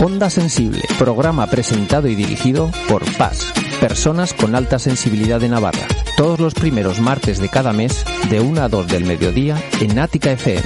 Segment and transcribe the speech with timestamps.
[0.00, 5.88] Onda Sensible, programa presentado y dirigido por PAS, personas con alta sensibilidad de Navarra.
[6.16, 10.30] Todos los primeros martes de cada mes, de 1 a 2 del mediodía, en Ática
[10.30, 10.62] FM.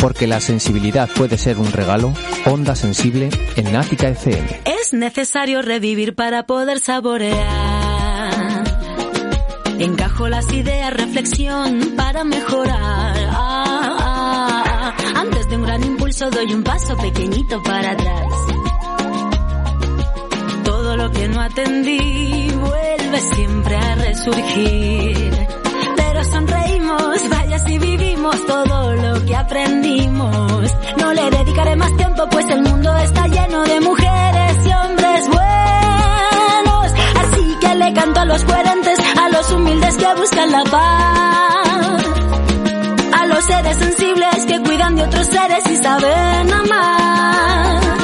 [0.00, 2.12] Porque la sensibilidad puede ser un regalo,
[2.46, 4.62] Onda Sensible en Ática FM.
[4.64, 8.64] Es necesario revivir para poder saborear.
[9.78, 13.16] Encajo las ideas, reflexión para mejorar.
[13.30, 15.20] Ah, ah, ah.
[15.20, 18.53] Antes de un gran impulso doy un paso pequeñito para atrás.
[20.94, 25.48] Todo lo que no atendí vuelve siempre a resurgir.
[25.96, 30.72] Pero sonreímos, vaya si vivimos todo lo que aprendimos.
[30.98, 36.92] No le dedicaré más tiempo pues el mundo está lleno de mujeres y hombres buenos.
[37.22, 42.04] Así que le canto a los coherentes, a los humildes que buscan la paz.
[43.20, 48.03] A los seres sensibles que cuidan de otros seres y saben amar.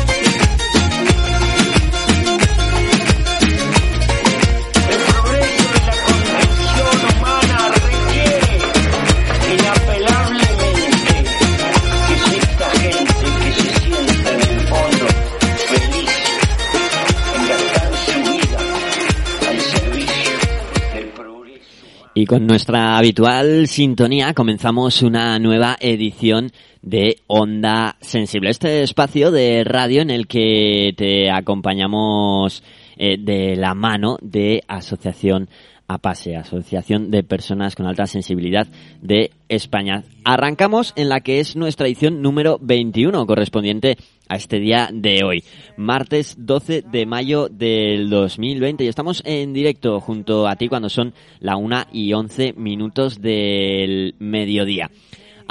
[22.31, 30.01] Con nuestra habitual sintonía comenzamos una nueva edición de Onda Sensible, este espacio de radio
[30.01, 32.63] en el que te acompañamos
[32.95, 35.49] eh, de la mano de Asociación
[35.93, 38.67] APASE, Asociación de Personas con Alta Sensibilidad
[39.01, 40.03] de España.
[40.23, 43.97] Arrancamos en la que es nuestra edición número 21, correspondiente
[44.29, 45.43] a este día de hoy,
[45.77, 48.83] martes 12 de mayo del 2020.
[48.83, 54.15] Y estamos en directo junto a ti cuando son la 1 y 11 minutos del
[54.19, 54.89] mediodía.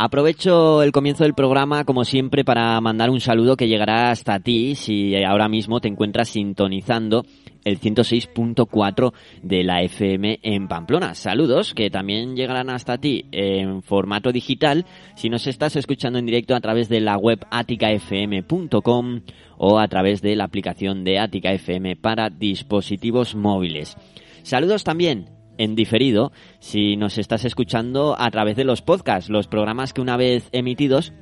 [0.03, 4.75] Aprovecho el comienzo del programa, como siempre, para mandar un saludo que llegará hasta ti
[4.75, 7.27] si ahora mismo te encuentras sintonizando
[7.65, 9.13] el 106.4
[9.43, 11.15] de la FM en Pamplona.
[11.15, 16.55] Saludos que también llegarán hasta ti en formato digital si nos estás escuchando en directo
[16.55, 19.21] a través de la web aticafm.com
[19.59, 23.97] o a través de la aplicación de Atica FM para dispositivos móviles.
[24.43, 25.29] Saludos también
[25.59, 30.17] en diferido si nos estás escuchando a través de los podcasts, los programas que una
[30.17, 31.13] vez emitidos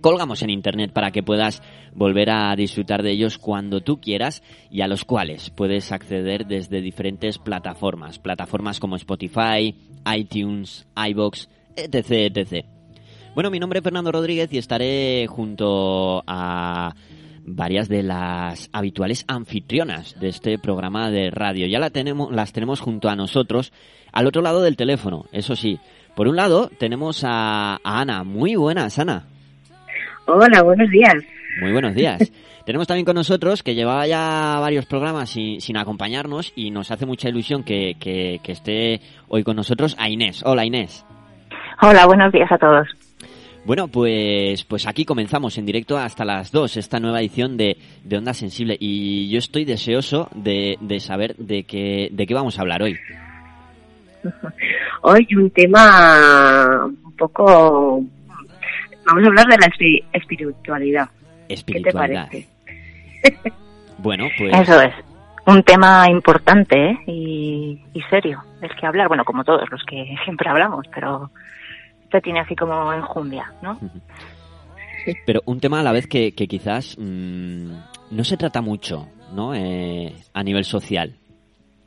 [0.00, 1.62] colgamos en internet para que puedas
[1.94, 6.80] volver a disfrutar de ellos cuando tú quieras y a los cuales puedes acceder desde
[6.80, 9.74] diferentes plataformas, plataformas como Spotify,
[10.14, 12.66] iTunes, iBox, etc, etc.
[13.34, 16.94] Bueno, mi nombre es Fernando Rodríguez y estaré junto a
[17.44, 21.66] varias de las habituales anfitrionas de este programa de radio.
[21.66, 23.72] Ya la tenemos, las tenemos junto a nosotros
[24.12, 25.78] al otro lado del teléfono, eso sí.
[26.14, 28.24] Por un lado tenemos a, a Ana.
[28.24, 29.26] Muy buenas, Ana.
[30.30, 31.14] Hola, buenos días.
[31.58, 32.30] Muy buenos días.
[32.66, 37.06] Tenemos también con nosotros, que llevaba ya varios programas sin, sin acompañarnos y nos hace
[37.06, 40.42] mucha ilusión que, que, que esté hoy con nosotros, a Inés.
[40.44, 41.06] Hola, Inés.
[41.80, 42.86] Hola, buenos días a todos.
[43.64, 48.18] Bueno, pues, pues aquí comenzamos en directo hasta las 2, esta nueva edición de, de
[48.18, 48.76] Onda Sensible.
[48.78, 52.98] Y yo estoy deseoso de, de saber de qué, de qué vamos a hablar hoy.
[55.00, 58.04] Hoy un tema un poco...
[59.08, 61.08] Vamos a hablar de la espi- espiritualidad.
[61.48, 62.28] Espiritualidad.
[62.30, 62.46] ¿Qué
[63.22, 63.52] te parece?
[64.00, 64.54] Bueno, pues...
[64.60, 64.94] Eso es.
[65.46, 66.98] Un tema importante ¿eh?
[67.08, 69.08] y, y serio del que hablar.
[69.08, 71.30] Bueno, como todos los que siempre hablamos, pero
[72.04, 73.78] este tiene así como enjundia, ¿no?
[75.26, 77.70] Pero un tema a la vez que, que quizás mm,
[78.10, 79.54] no se trata mucho, ¿no?
[79.54, 81.16] Eh, a nivel social.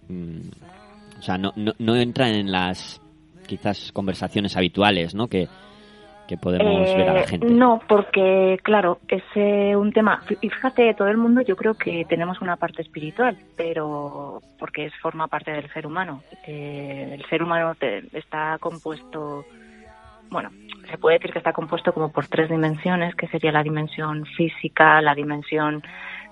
[0.10, 0.50] Mm,
[1.20, 3.00] o sea, no, no, no entra en las
[3.48, 5.28] quizás conversaciones habituales, ¿no?
[5.28, 5.48] Que,
[6.32, 7.48] que podemos ver a la Eh, gente.
[7.50, 10.22] No, porque claro, es eh, un tema.
[10.40, 14.94] Y fíjate, todo el mundo yo creo que tenemos una parte espiritual, pero porque es
[15.02, 16.24] forma parte del ser humano.
[16.48, 19.44] Eh, el ser humano te- está compuesto
[20.30, 20.50] bueno,
[20.90, 25.02] se puede decir que está compuesto como por tres dimensiones, que sería la dimensión física,
[25.02, 25.84] la dimensión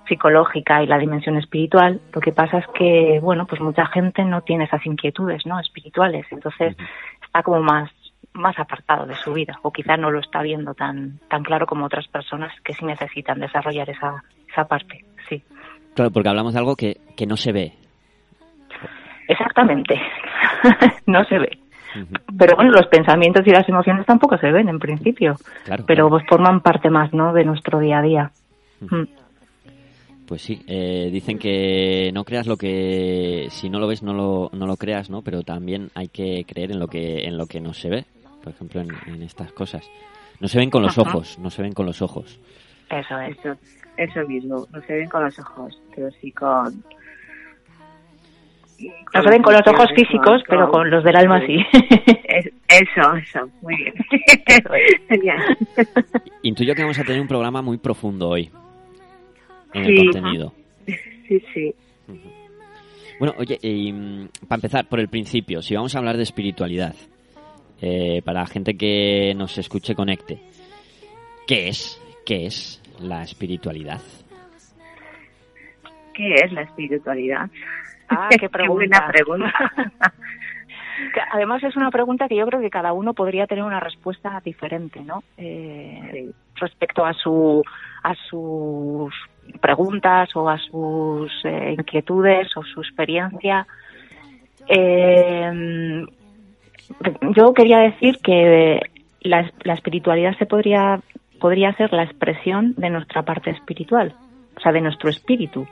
[0.08, 2.00] psicológica y la dimensión espiritual.
[2.14, 5.60] Lo que pasa es que, bueno, pues mucha gente no tiene esas inquietudes, ¿no?
[5.60, 6.26] Espirituales.
[6.32, 6.78] Entonces
[7.22, 7.92] está como más
[8.34, 11.86] más apartado de su vida o quizá no lo está viendo tan tan claro como
[11.86, 15.44] otras personas que sí necesitan desarrollar esa esa parte, sí.
[15.96, 17.74] Claro, porque hablamos de algo que, que no se ve.
[19.28, 20.00] Exactamente.
[21.06, 21.60] no se ve.
[22.38, 25.36] Pero bueno, los pensamientos y las emociones tampoco se ven en principio,
[25.66, 26.10] Claro, pero claro.
[26.10, 27.34] pues forman parte más, ¿no?
[27.34, 28.32] De nuestro día a día.
[28.82, 29.04] Mm.
[30.28, 34.52] Pues sí, eh, dicen que no creas lo que si no lo ves no lo,
[34.54, 35.24] no lo creas, ¿no?
[35.24, 38.06] Pero también hay que creer en lo que en lo que no se ve,
[38.44, 39.90] por ejemplo en, en estas cosas.
[40.40, 41.10] No se ven con los Ajá.
[41.10, 42.40] ojos, no se ven con los ojos.
[42.90, 43.38] Eso es.
[43.38, 43.56] Eso,
[43.98, 46.84] eso mismo, no se ven con los ojos, pero sí con...
[49.14, 51.58] No se ven con los ojos físicos, pero con los del alma sí.
[52.24, 53.94] Es- Eso, eso, muy bien.
[55.10, 55.58] Genial.
[56.44, 58.50] Intuyo que vamos a tener un programa muy profundo hoy
[59.74, 60.06] en el Sí.
[60.06, 60.54] contenido.
[61.28, 61.76] Sí, sí.
[63.20, 63.58] Bueno, oye,
[64.48, 66.96] para empezar por el principio, si vamos a hablar de espiritualidad,
[67.82, 70.40] eh, para la gente que nos escuche, conecte,
[71.48, 72.02] ¿qué es?
[72.26, 74.02] ¿Qué es la espiritualidad?
[76.14, 77.50] ¿Qué es la espiritualidad?
[78.10, 79.08] Ah, qué buena pregunta.
[79.12, 79.54] pregunta.
[81.14, 84.42] Que Además es una pregunta que yo creo que cada uno podría tener una respuesta
[84.44, 85.24] diferente, ¿no?
[85.38, 86.32] Eh, Sí.
[86.56, 87.64] Respecto a su
[88.04, 89.14] a sus
[89.62, 93.66] preguntas o a sus eh, inquietudes o su experiencia.
[94.68, 96.06] Eh,
[97.36, 98.80] yo quería decir que
[99.22, 101.02] la, la espiritualidad se podría
[101.40, 104.14] podría ser la expresión de nuestra parte espiritual,
[104.56, 105.66] o sea, de nuestro espíritu.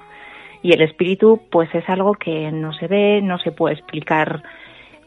[0.63, 4.41] Y el espíritu, pues es algo que no se ve, no se puede explicar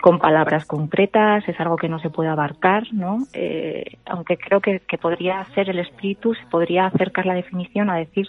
[0.01, 3.19] con palabras concretas, es algo que no se puede abarcar, ¿no?
[3.35, 7.97] Eh, aunque creo que, que podría ser el espíritu, se podría acercar la definición a
[7.97, 8.29] decir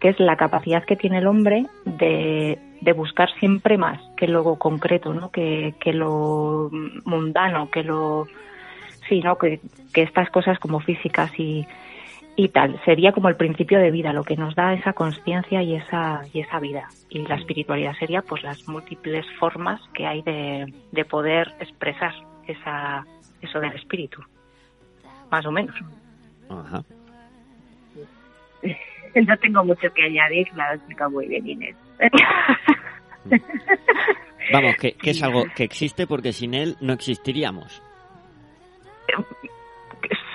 [0.00, 4.56] que es la capacidad que tiene el hombre de, de buscar siempre más que lo
[4.56, 5.30] concreto, ¿no?
[5.30, 6.70] Que, que lo
[7.04, 8.26] mundano, que lo
[9.08, 9.38] sí, ¿no?
[9.38, 9.60] Que,
[9.92, 11.66] que estas cosas como físicas y,
[12.36, 12.80] y tal.
[12.84, 16.40] Sería como el principio de vida, lo que nos da esa conciencia y esa, y
[16.40, 16.88] esa vida.
[17.08, 22.12] Y la espiritualidad sería pues las múltiples formas que hay de, de poder expresar
[22.46, 23.06] esa,
[23.40, 24.22] eso del espíritu.
[25.30, 25.74] Más o menos.
[26.48, 26.82] Ajá.
[29.14, 31.74] No tengo mucho que añadir, la has explicado muy bien, Inés.
[34.52, 37.82] Vamos, que, que es algo que existe porque sin él no existiríamos.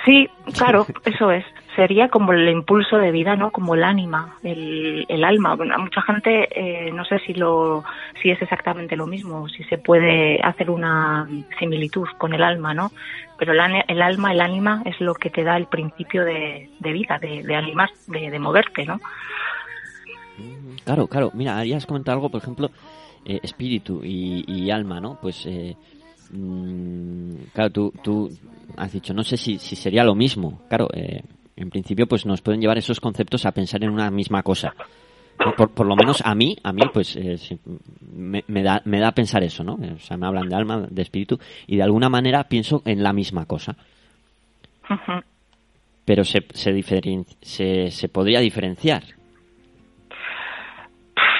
[0.05, 1.45] Sí, claro, eso es.
[1.75, 3.51] Sería como el impulso de vida, ¿no?
[3.51, 5.55] Como el ánima, el, el alma.
[5.55, 7.83] Bueno, a mucha gente eh, no sé si lo,
[8.21, 11.29] si es exactamente lo mismo, si se puede hacer una
[11.59, 12.91] similitud con el alma, ¿no?
[13.37, 16.91] Pero el, el alma, el ánima es lo que te da el principio de, de
[16.91, 18.99] vida, de, de animar, de, de moverte, ¿no?
[20.83, 21.31] Claro, claro.
[21.33, 22.71] Mira, habías comentado algo, por ejemplo,
[23.25, 25.17] eh, espíritu y, y alma, ¿no?
[25.21, 25.75] Pues, eh,
[26.31, 28.29] mm, claro, tú, tú
[28.77, 30.61] has dicho, no sé si, si sería lo mismo.
[30.67, 31.21] Claro, eh,
[31.55, 34.73] en principio, pues nos pueden llevar esos conceptos a pensar en una misma cosa.
[35.57, 37.35] Por, por lo menos a mí, a mí, pues eh,
[38.13, 39.73] me, me da, me da a pensar eso, ¿no?
[39.73, 43.11] O sea, me hablan de alma, de espíritu, y de alguna manera pienso en la
[43.11, 43.75] misma cosa.
[46.05, 46.83] Pero se, se,
[47.41, 49.03] se, se podría diferenciar.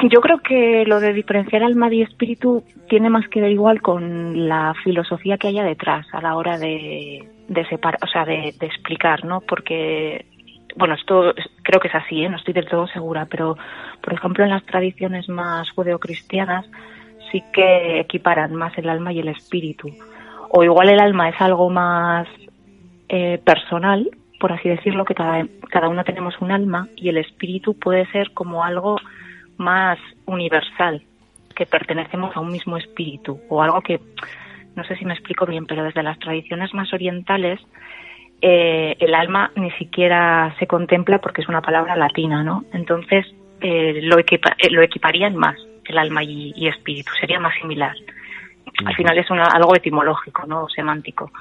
[0.09, 4.47] Yo creo que lo de diferenciar alma y espíritu tiene más que ver igual con
[4.47, 7.27] la filosofía que haya detrás a la hora de,
[7.69, 9.41] separar, o sea, de, explicar, ¿no?
[9.41, 10.25] Porque,
[10.75, 12.29] bueno, esto es- creo que es así, ¿eh?
[12.29, 13.57] no estoy del todo segura, pero,
[14.01, 16.65] por ejemplo, en las tradiciones más judeocristianas
[17.31, 19.89] sí que equiparan más el alma y el espíritu.
[20.49, 22.27] O igual el alma es algo más
[23.09, 27.77] eh, personal, por así decirlo, que cada, cada uno tenemos un alma y el espíritu
[27.77, 28.97] puede ser como algo
[29.61, 31.01] más universal,
[31.55, 33.99] que pertenecemos a un mismo espíritu o algo que,
[34.75, 37.59] no sé si me explico bien, pero desde las tradiciones más orientales
[38.41, 42.65] eh, el alma ni siquiera se contempla porque es una palabra latina, ¿no?
[42.73, 43.25] Entonces
[43.61, 47.95] eh, lo, equipa- eh, lo equiparían más el alma y, y espíritu, sería más similar.
[48.85, 50.67] Al final es una, algo etimológico, ¿no?
[50.69, 51.31] Semántico.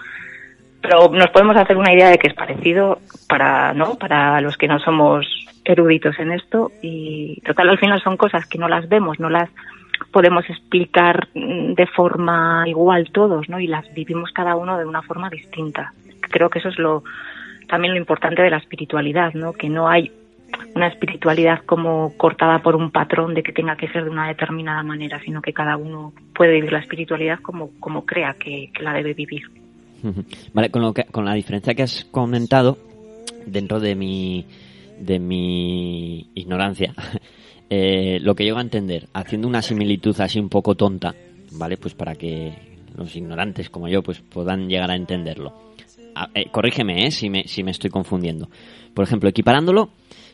[0.82, 3.96] Pero nos podemos hacer una idea de que es parecido para, ¿no?
[3.96, 5.39] Para los que no somos
[5.70, 9.50] eruditos en esto y total al final son cosas que no las vemos, no las
[10.12, 13.60] podemos explicar mm, de forma igual todos, ¿no?
[13.60, 15.92] Y las vivimos cada uno de una forma distinta.
[16.20, 17.04] Creo que eso es lo
[17.68, 19.52] también lo importante de la espiritualidad, ¿no?
[19.52, 20.10] Que no hay
[20.74, 24.82] una espiritualidad como cortada por un patrón de que tenga que ser de una determinada
[24.82, 28.92] manera, sino que cada uno puede vivir la espiritualidad como, como crea que, que la
[28.92, 29.42] debe vivir.
[30.52, 32.78] Vale, con, lo que, con la diferencia que has comentado,
[33.46, 34.46] dentro de mi,
[35.00, 36.94] de mi ignorancia,
[37.70, 41.14] eh, lo que llego a entender, haciendo una similitud así un poco tonta,
[41.52, 41.76] ¿vale?
[41.76, 42.52] Pues para que
[42.96, 45.54] los ignorantes como yo pues puedan llegar a entenderlo.
[46.14, 47.10] Ah, eh, corrígeme, ¿eh?
[47.10, 48.48] Si me, si me estoy confundiendo.
[48.94, 49.90] Por ejemplo, equiparándolo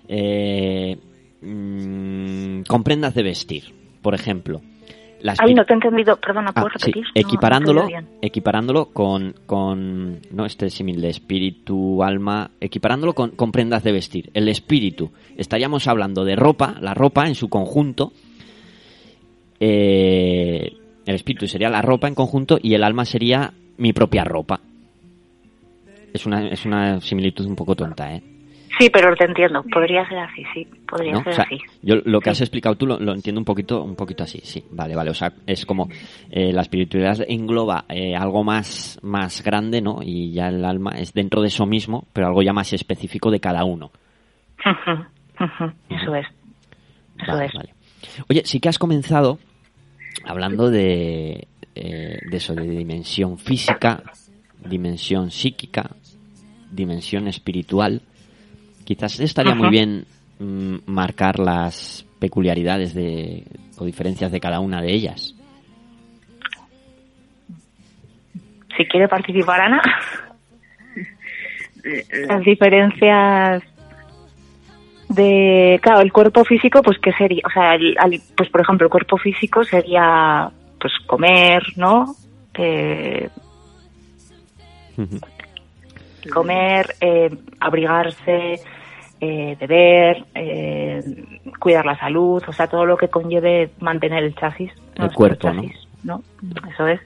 [0.08, 0.96] eh,
[1.42, 3.64] mm, con prendas de vestir,
[4.02, 4.60] por ejemplo.
[5.20, 7.04] Las Ay, no te he entendido, perdona, Ah, ¿puedes sí, repetir?
[7.04, 7.88] No, no equiparándolo,
[8.20, 14.30] equiparándolo con, con, no este símil de espíritu, alma, equiparándolo con, con prendas de vestir.
[14.34, 18.12] El espíritu, estaríamos hablando de ropa, la ropa en su conjunto,
[19.58, 24.60] eh, el espíritu sería la ropa en conjunto y el alma sería mi propia ropa.
[26.12, 28.22] Es una, es una similitud un poco tonta, ¿eh?
[28.78, 29.62] Sí, pero te entiendo.
[29.72, 30.66] Podría ser así, sí.
[30.88, 31.22] Podría ¿no?
[31.22, 31.58] ser O sea, así.
[31.82, 32.30] yo lo que Sí.
[32.32, 35.14] has explicado tú lo, lo entiendo un poquito, un poquito así, sí, vale, vale, o
[35.14, 35.88] sea, es como
[36.30, 40.00] eh, la espiritualidad engloba eh, algo más, más grande, ¿no?
[40.02, 43.40] Y ya el alma es dentro de eso mismo, pero algo ya más específico de
[43.40, 43.90] cada uno.
[45.88, 46.26] Eso es.
[47.18, 47.52] Eso Vale, es.
[47.54, 47.68] vale.
[48.28, 49.38] Oye, sí que has comenzado
[50.24, 54.02] hablando de, eh, de eso, de dimensión física,
[54.64, 55.90] dimensión psíquica,
[56.70, 58.02] dimensión espiritual.
[58.86, 60.06] Quizás estaría muy bien
[60.38, 63.44] mm, marcar las peculiaridades de,
[63.78, 65.34] o diferencias de cada una de ellas.
[68.76, 69.82] Si quiere participar Ana.
[72.28, 73.62] Las diferencias
[75.08, 78.86] de, claro, el cuerpo físico, pues qué sería, o sea, el- al- pues por ejemplo,
[78.86, 80.50] el cuerpo físico sería,
[80.80, 82.14] pues comer, ¿no?
[82.54, 83.28] Eh,
[86.26, 87.30] comer, eh,
[87.60, 88.60] abrigarse,
[89.20, 91.02] eh, beber, eh,
[91.58, 94.72] cuidar la salud, o sea, todo lo que conlleve mantener el chasis.
[94.98, 95.62] nuestro cuerpo, ¿no?
[95.62, 96.22] chasis, ¿no?
[96.72, 97.00] Eso es.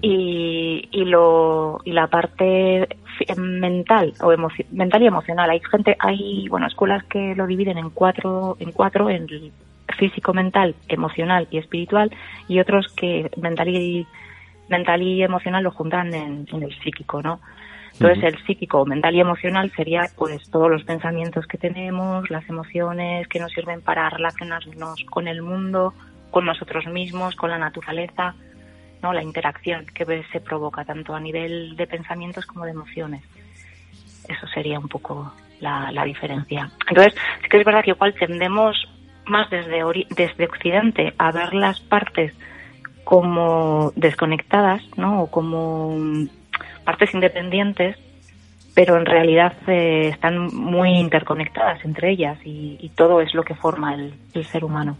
[0.00, 2.88] Y, y, lo, y la parte
[3.36, 4.32] mental o
[4.70, 5.50] mental y emocional.
[5.50, 9.52] Hay gente, hay bueno escuelas que lo dividen en cuatro, en cuatro, en el
[9.98, 12.10] físico, mental, emocional y espiritual,
[12.48, 14.06] y otros que mental y
[14.68, 17.40] mental y emocional lo juntan en, en el psíquico, ¿no?
[17.94, 23.28] Entonces el psíquico, mental y emocional sería pues todos los pensamientos que tenemos, las emociones
[23.28, 25.94] que nos sirven para relacionarnos con el mundo,
[26.30, 28.34] con nosotros mismos, con la naturaleza,
[29.02, 29.12] ¿no?
[29.12, 33.22] La interacción que se provoca tanto a nivel de pensamientos como de emociones.
[34.28, 36.70] Eso sería un poco la, la diferencia.
[36.88, 38.88] Entonces, sí que es verdad que igual tendemos
[39.26, 42.32] más desde, ori- desde Occidente a ver las partes
[43.04, 45.22] como desconectadas, ¿no?
[45.22, 45.96] O como
[46.84, 47.96] partes independientes,
[48.74, 53.54] pero en realidad eh, están muy interconectadas entre ellas y, y todo es lo que
[53.54, 54.96] forma el, el ser humano.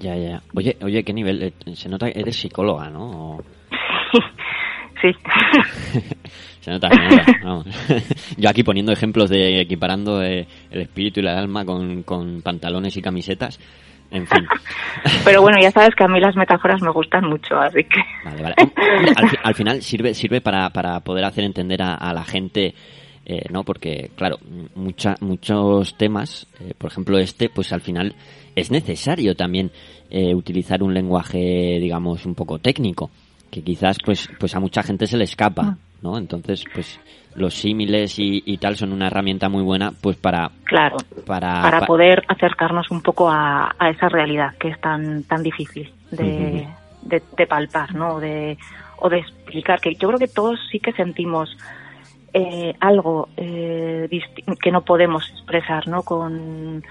[0.00, 0.40] Ya, ya.
[0.54, 1.42] Oye, oye, ¿qué nivel?
[1.42, 3.40] Eh, Se nota que eres psicóloga, ¿no?
[5.02, 5.08] Sí.
[6.60, 7.66] Se nota, se nota, vamos.
[8.36, 12.96] Yo aquí poniendo ejemplos de equiparando eh, el espíritu y el alma con, con pantalones
[12.96, 13.58] y camisetas.
[14.10, 14.46] En fin.
[15.24, 18.00] Pero bueno, ya sabes que a mí las metáforas me gustan mucho, así que...
[18.24, 18.54] Vale, vale.
[19.16, 22.74] Al, fi- al final sirve sirve para, para poder hacer entender a, a la gente,
[23.26, 23.64] eh, ¿no?
[23.64, 24.38] Porque, claro,
[24.74, 28.14] mucha, muchos temas, eh, por ejemplo este, pues al final
[28.56, 29.70] es necesario también
[30.10, 33.10] eh, utilizar un lenguaje, digamos, un poco técnico,
[33.50, 36.16] que quizás pues, pues a mucha gente se le escapa, ¿no?
[36.16, 36.98] Entonces, pues
[37.38, 40.50] los símiles y, y tal son una herramienta muy buena, pues para...
[40.64, 45.22] Claro, Para, para pa- poder acercarnos un poco a, a esa realidad que es tan
[45.24, 46.66] tan difícil de,
[47.02, 48.20] de, de palpar, ¿no?
[48.20, 48.58] De,
[48.98, 51.56] o de explicar, que yo creo que todos sí que sentimos
[52.34, 54.08] eh, algo eh,
[54.62, 56.02] que no podemos expresar, ¿no?
[56.02, 56.82] Con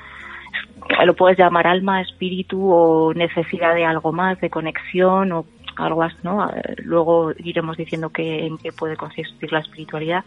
[1.06, 5.46] lo puedes llamar alma, espíritu o necesidad de algo más, de conexión o
[5.78, 6.50] algo así, ¿no?
[6.84, 10.24] Luego iremos diciendo que, en qué puede consistir la espiritualidad.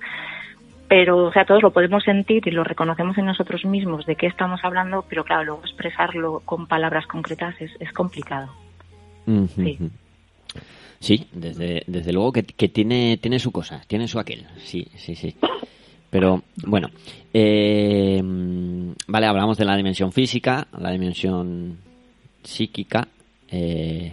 [0.88, 4.26] Pero, o sea, todos lo podemos sentir y lo reconocemos en nosotros mismos de qué
[4.26, 8.48] estamos hablando, pero claro, luego expresarlo con palabras concretas es, es complicado.
[9.54, 9.78] Sí.
[10.98, 15.14] Sí, desde, desde luego que, que tiene, tiene su cosa, tiene su aquel, sí, sí,
[15.14, 15.36] sí.
[16.10, 16.90] Pero bueno,
[17.32, 18.20] eh,
[19.06, 21.78] vale, hablamos de la dimensión física, la dimensión
[22.42, 23.06] psíquica
[23.48, 24.12] eh,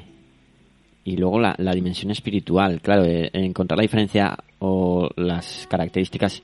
[1.07, 2.81] y luego la, la dimensión espiritual.
[2.81, 6.43] Claro, eh, encontrar la diferencia o las características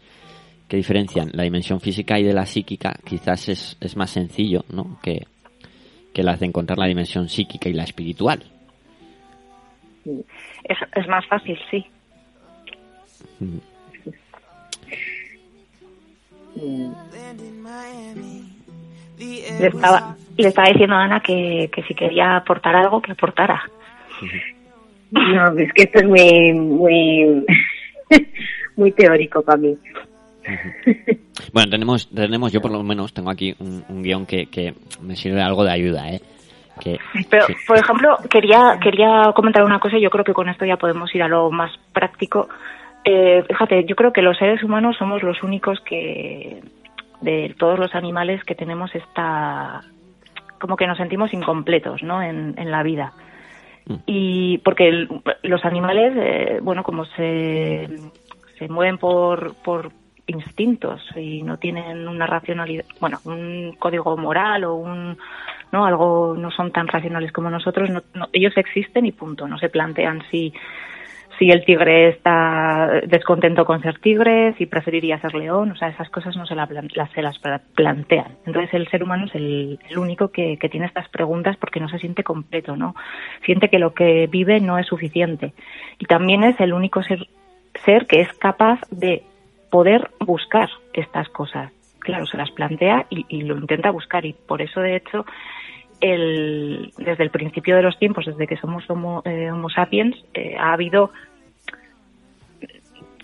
[0.70, 5.00] que diferencian la dimensión física y de la psíquica quizás es, es más sencillo, ¿no?
[5.04, 5.28] Que,
[6.14, 8.42] que las de encontrar la dimensión psíquica y la espiritual.
[10.06, 11.86] Es, es más fácil, sí.
[19.18, 23.62] Le estaba, le estaba diciendo a Ana que, que si quería aportar algo, que aportara.
[25.14, 27.46] No, es que esto es muy, muy,
[28.76, 29.78] muy teórico para mí.
[31.54, 35.16] Bueno, tenemos, tenemos, yo por lo menos tengo aquí un, un guion que, que me
[35.16, 36.20] sirve algo de ayuda, ¿eh?
[36.80, 36.98] Que,
[37.30, 40.78] Pero, por ejemplo, quería, quería comentar una cosa y yo creo que con esto ya
[40.78, 42.50] podemos ir a lo más práctico.
[43.06, 46.62] Eh, fíjate, yo creo que los seres humanos somos los únicos que,
[47.22, 49.82] de todos los animales, que tenemos esta,
[50.60, 52.22] como que nos sentimos incompletos, ¿no?
[52.24, 53.14] En, en la vida.
[53.86, 53.96] Mm.
[54.06, 55.10] Y porque el-
[55.44, 57.88] los animales, eh, bueno, como se,
[58.58, 59.92] se mueven por, por
[60.26, 65.18] instintos y no tienen una racionalidad, bueno, un código moral o un,
[65.74, 69.58] no, algo, no son tan racionales como nosotros, no- no- ellos existen y punto, no
[69.58, 70.54] se plantean si,
[71.40, 76.10] si el tigre está descontento con ser tigre, si preferiría ser león, o sea, esas
[76.10, 76.68] cosas no se, la
[77.14, 78.38] se las pla- plantean.
[78.46, 81.90] Entonces el ser humano es el, el único que, que tiene estas preguntas porque no
[81.90, 82.96] se siente completo, ¿no?
[83.46, 85.54] Siente que lo que vive no es suficiente.
[86.00, 87.28] Y también es el único ser,
[87.86, 89.24] ser que es capaz de
[89.70, 91.72] poder buscar estas cosas.
[92.00, 95.26] Claro, se las plantea y, y lo intenta buscar y por eso, de hecho,
[96.04, 100.56] el, desde el principio de los tiempos, desde que somos homo, eh, homo sapiens, eh,
[100.60, 101.12] ha habido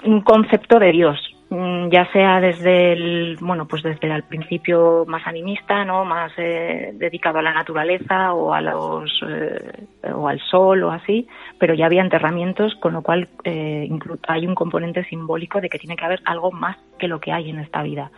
[0.04, 1.20] un concepto de Dios,
[1.50, 6.06] mm, ya sea desde el, bueno, pues desde el principio más animista, ¿no?
[6.06, 11.28] Más eh, dedicado a la naturaleza o a los, eh, o al sol o así,
[11.58, 13.90] pero ya había enterramientos, con lo cual eh,
[14.28, 17.50] hay un componente simbólico de que tiene que haber algo más que lo que hay
[17.50, 18.12] en esta vida.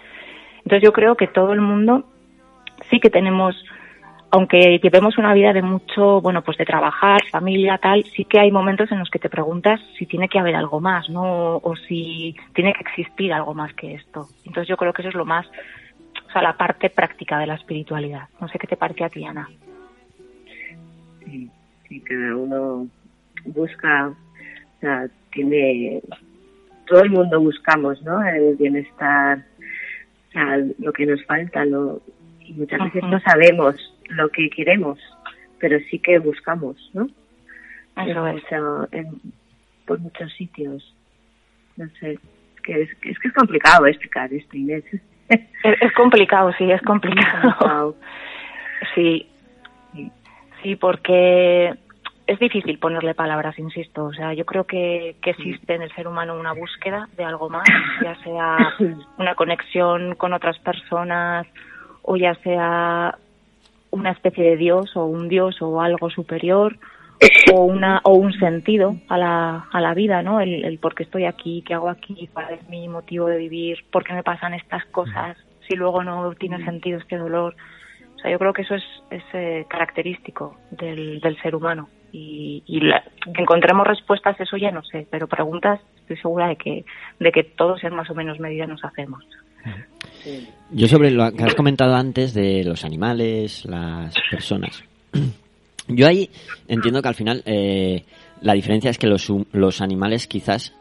[0.58, 2.06] Entonces yo creo que todo el mundo
[2.90, 3.56] sí que tenemos
[4.32, 8.50] aunque llevemos una vida de mucho, bueno, pues de trabajar, familia, tal, sí que hay
[8.50, 11.58] momentos en los que te preguntas si tiene que haber algo más, ¿no?
[11.58, 14.30] O si tiene que existir algo más que esto.
[14.46, 15.46] Entonces yo creo que eso es lo más,
[16.28, 18.30] o sea, la parte práctica de la espiritualidad.
[18.40, 19.50] No sé qué te parece a ti, Ana.
[21.26, 21.50] Sí,
[21.90, 22.88] sí, cada uno
[23.46, 26.02] busca, o sea, tiene,
[26.88, 28.24] todo el mundo buscamos, ¿no?
[28.24, 29.44] El bienestar,
[30.30, 32.02] o sea, lo que nos falta, lo,
[32.40, 33.76] y muchas veces no sabemos
[34.12, 35.00] lo que queremos,
[35.60, 37.08] pero sí que buscamos, ¿no?
[37.98, 38.34] Eso es.
[38.36, 39.22] mucho- en-
[39.86, 40.96] por muchos sitios.
[41.78, 42.20] No sé, es
[42.64, 44.84] que es, es que es complicado explicar esto, Inés.
[45.30, 45.42] Es,
[45.82, 47.42] es complicado, sí, es complicado.
[47.58, 47.96] Complicado.
[48.96, 49.28] Sí,
[50.62, 51.74] sí, porque
[52.28, 54.06] es difícil ponerle palabras, insisto.
[54.06, 57.50] O sea, yo creo que, que existe en el ser humano una búsqueda de algo
[57.50, 57.64] más,
[58.04, 58.58] ya sea
[59.18, 61.48] una conexión con otras personas
[62.02, 63.18] o ya sea
[63.92, 66.78] una especie de Dios o un Dios o algo superior
[67.54, 70.40] o una o un sentido a la, a la vida, ¿no?
[70.42, 73.78] El, el por qué estoy aquí, qué hago aquí, cuál es mi motivo de vivir,
[73.92, 77.56] por qué me pasan estas cosas, si luego no tiene sentido este dolor.
[78.16, 81.90] O sea, yo creo que eso es, es eh, característico del, del ser humano.
[82.12, 86.56] Y, y la- que encontremos respuestas, eso ya no sé, pero preguntas estoy segura de
[86.56, 86.86] que,
[87.20, 89.24] de que todos en más o menos medida nos hacemos.
[90.72, 94.84] Yo sobre lo que has comentado antes de los animales, las personas.
[95.88, 96.30] Yo ahí
[96.68, 98.04] entiendo que al final eh,
[98.42, 100.74] la diferencia es que los, los animales quizás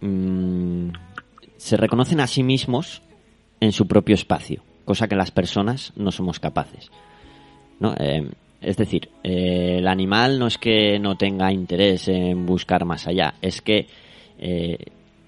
[0.00, 0.88] mm,
[1.56, 3.02] se reconocen a sí mismos
[3.60, 6.90] en su propio espacio, cosa que las personas no somos capaces.
[7.78, 7.94] ¿no?
[7.98, 8.28] Eh,
[8.60, 13.34] es decir, eh, el animal no es que no tenga interés en buscar más allá,
[13.40, 13.86] es que
[14.38, 14.76] eh,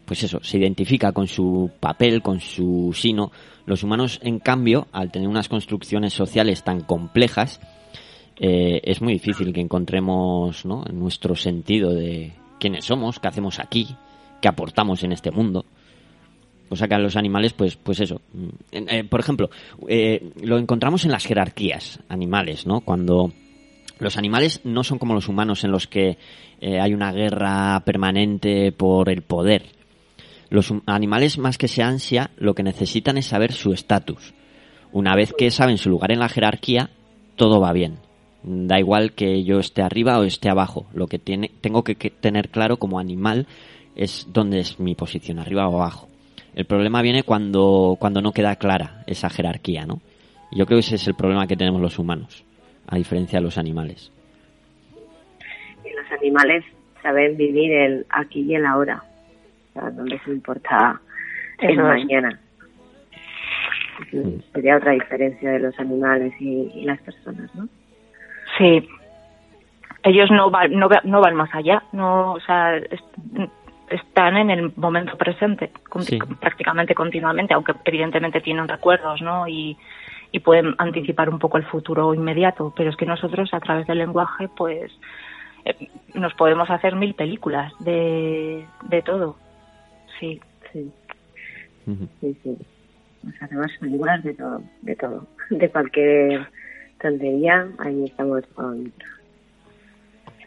[0.05, 3.31] pues eso, se identifica con su papel, con su sino.
[3.65, 7.61] Los humanos, en cambio, al tener unas construcciones sociales tan complejas,
[8.37, 10.85] eh, es muy difícil que encontremos ¿no?
[10.93, 13.87] nuestro sentido de quiénes somos, qué hacemos aquí,
[14.41, 15.65] qué aportamos en este mundo.
[16.69, 18.21] Cosa que a los animales, pues, pues eso.
[18.33, 19.51] mm, eh, por ejemplo,
[19.87, 22.81] eh, lo encontramos en las jerarquías animales, ¿no?
[22.81, 23.33] Cuando
[23.99, 26.19] los animales no son como los humanos en los que
[26.61, 29.82] hay una guerra permanente por el poder.
[30.53, 34.35] Los animales, más que esa ansia, lo que necesitan es saber su estatus.
[34.93, 36.91] Una vez que saben su lugar en la jerarquía,
[37.37, 37.95] todo va bien.
[38.43, 40.85] Da igual que yo esté arriba o esté abajo.
[40.93, 43.47] Lo que tiene, tengo que, tener claro como animal
[43.97, 46.11] es dónde es mi posición, arriba o abajo.
[46.55, 50.03] El problema viene cuando, cuando no queda clara esa jerarquía, ¿no?
[50.51, 52.45] Yo creo que ese es el problema que tenemos los humanos,
[52.87, 54.13] a diferencia de los animales.
[55.83, 56.63] Y los animales
[57.03, 59.03] saben vivir el aquí y el ahora.
[59.75, 61.01] O sea, no les importa
[61.59, 62.05] el Eso es.
[62.05, 62.39] mañana.
[64.53, 67.69] Sería otra diferencia de los animales y, y las personas, ¿no?
[68.59, 68.89] Sí.
[70.03, 73.03] Ellos no van, no, no van más allá, no, o sea, es-
[73.89, 76.19] están en el momento presente, con- Sí.
[76.41, 79.47] prácticamente continuamente, aunque evidentemente tienen recuerdos, ¿no?
[79.47, 79.77] Y,
[80.33, 83.99] y pueden anticipar un poco el futuro inmediato, pero es que nosotros a través del
[83.99, 84.91] lenguaje, pues,
[85.65, 89.37] eh, nos podemos hacer mil películas de, de todo.
[90.23, 90.41] Sí.
[90.73, 90.89] Sí,
[92.21, 92.57] sí, sí.
[93.25, 95.27] Nos hacemos películas de todo, de todo.
[95.51, 96.47] De cualquier
[97.01, 98.93] tontería, ahí estamos con...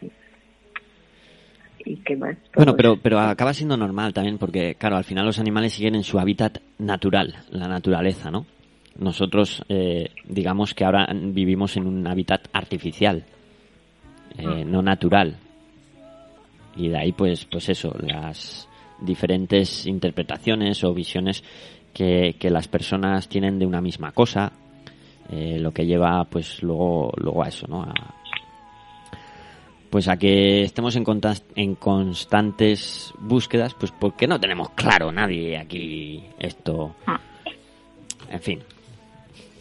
[0.00, 0.10] Sí.
[1.84, 2.36] ¿Y qué más?
[2.54, 6.04] Bueno, pero, pero acaba siendo normal también, porque, claro, al final los animales siguen en
[6.04, 8.46] su hábitat natural, la naturaleza, ¿no?
[8.98, 13.24] Nosotros, eh, digamos que ahora vivimos en un hábitat artificial,
[14.38, 15.36] eh, no natural.
[16.76, 18.66] Y de ahí, pues, pues eso, las
[19.00, 21.42] diferentes interpretaciones o visiones
[21.92, 24.52] que, que las personas tienen de una misma cosa,
[25.30, 27.82] eh, lo que lleva, pues, luego, luego a eso, ¿no?
[27.82, 27.92] A,
[29.90, 31.04] pues a que estemos en,
[31.54, 36.96] en constantes búsquedas, pues porque no tenemos claro nadie aquí esto.
[38.28, 38.60] En fin,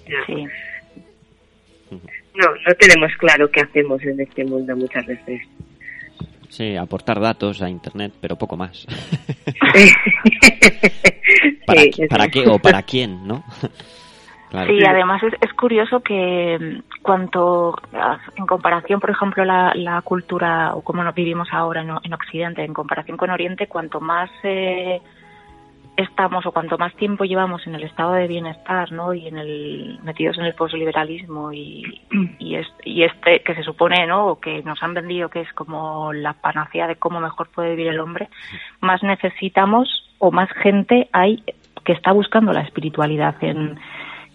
[0.06, 0.48] Sí.
[2.36, 5.42] No, no tenemos claro qué hacemos en este mundo muchas veces.
[6.50, 8.86] Sí, aportar datos a internet, pero poco más.
[11.66, 13.44] ¿Para, Sí, qui- para qué o para quién, no?
[14.48, 14.70] Claro.
[14.72, 20.02] Sí, además es, es curioso que mm, cuanto, ah, en comparación, por ejemplo, la, la
[20.04, 24.00] cultura o cómo nos vivimos ahora en, O- en Occidente, en comparación con Oriente, cuanto
[24.00, 25.02] más eh,
[25.98, 29.14] estamos o cuanto más tiempo llevamos en el estado de bienestar, ¿no?
[29.14, 32.02] Y en el metidos en el posliberalismo y,
[32.40, 34.28] y, es- y este que se supone, ¿no?
[34.28, 37.88] O que nos han vendido que es como la panacea de cómo mejor puede vivir
[37.88, 38.28] el hombre,
[38.82, 39.88] más necesitamos
[40.20, 41.44] o más gente hay
[41.84, 43.78] que está buscando la espiritualidad en,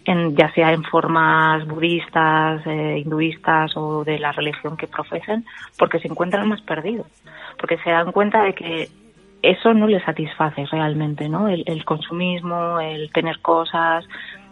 [0.05, 5.45] en ya sea en formas budistas, eh, hinduistas o de la religión que profesen,
[5.79, 7.07] porque se encuentran más perdidos,
[7.59, 8.89] porque se dan cuenta de que
[9.43, 11.49] eso no les satisface realmente, ¿no?
[11.49, 14.05] El, el consumismo, el tener cosas,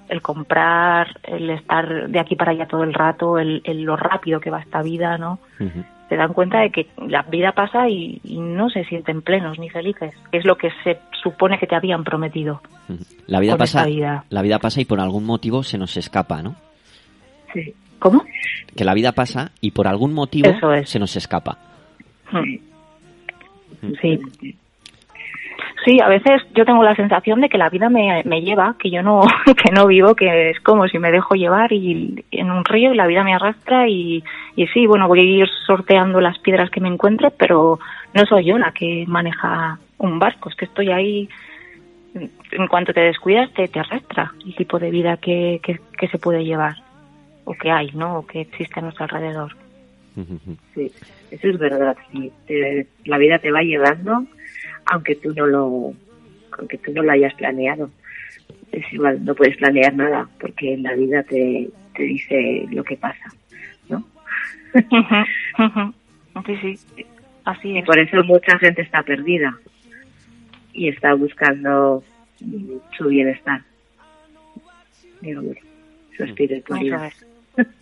[0.08, 4.40] el comprar, el estar de aquí para allá todo el rato, el, el lo rápido
[4.40, 5.38] que va esta vida, ¿no?
[5.60, 5.84] Ujú.
[6.08, 9.68] se dan cuenta de que la vida pasa y, y no se sienten plenos ni
[9.68, 10.14] felices.
[10.32, 12.62] Es lo que se supone que te habían prometido.
[13.26, 14.24] La vida pasa, vida.
[14.30, 16.56] la vida pasa y por algún motivo se nos escapa, ¿no?
[17.52, 18.24] sí, ¿Cómo?
[18.76, 20.88] Que la vida pasa y por algún motivo Eso es.
[20.88, 21.58] se nos escapa.
[24.00, 24.20] Sí.
[25.84, 28.90] Sí, a veces yo tengo la sensación de que la vida me, me lleva, que
[28.90, 29.20] yo no
[29.64, 32.96] que no vivo, que es como si me dejo llevar y en un río y
[32.96, 34.22] la vida me arrastra y,
[34.56, 37.78] y sí, bueno, voy a ir sorteando las piedras que me encuentre, pero
[38.14, 41.28] no soy yo la que maneja un barco, es que estoy ahí,
[42.14, 46.18] en cuanto te descuidas te, te arrastra el tipo de vida que, que, que se
[46.18, 46.76] puede llevar
[47.44, 48.18] o que hay, ¿no?
[48.18, 49.54] O que existe a nuestro alrededor.
[50.74, 50.90] Sí,
[51.30, 51.96] eso es verdad.
[52.10, 52.32] Sí.
[52.46, 54.24] Te- la vida te va llevando,
[54.90, 55.92] aunque tú no lo,
[56.58, 57.90] aunque tú no lo hayas planeado.
[58.72, 63.32] Es igual, no puedes planear nada, porque la vida te, te dice lo que pasa,
[63.88, 64.04] ¿no?
[66.46, 67.06] Sí, sí,
[67.44, 67.84] así Y es.
[67.86, 69.56] por eso mucha gente está perdida
[70.72, 72.04] y está buscando
[72.40, 73.62] mm, su bienestar,
[75.20, 75.56] digamos,
[76.16, 77.06] su Eso espiritualidad.
[77.06, 77.26] es.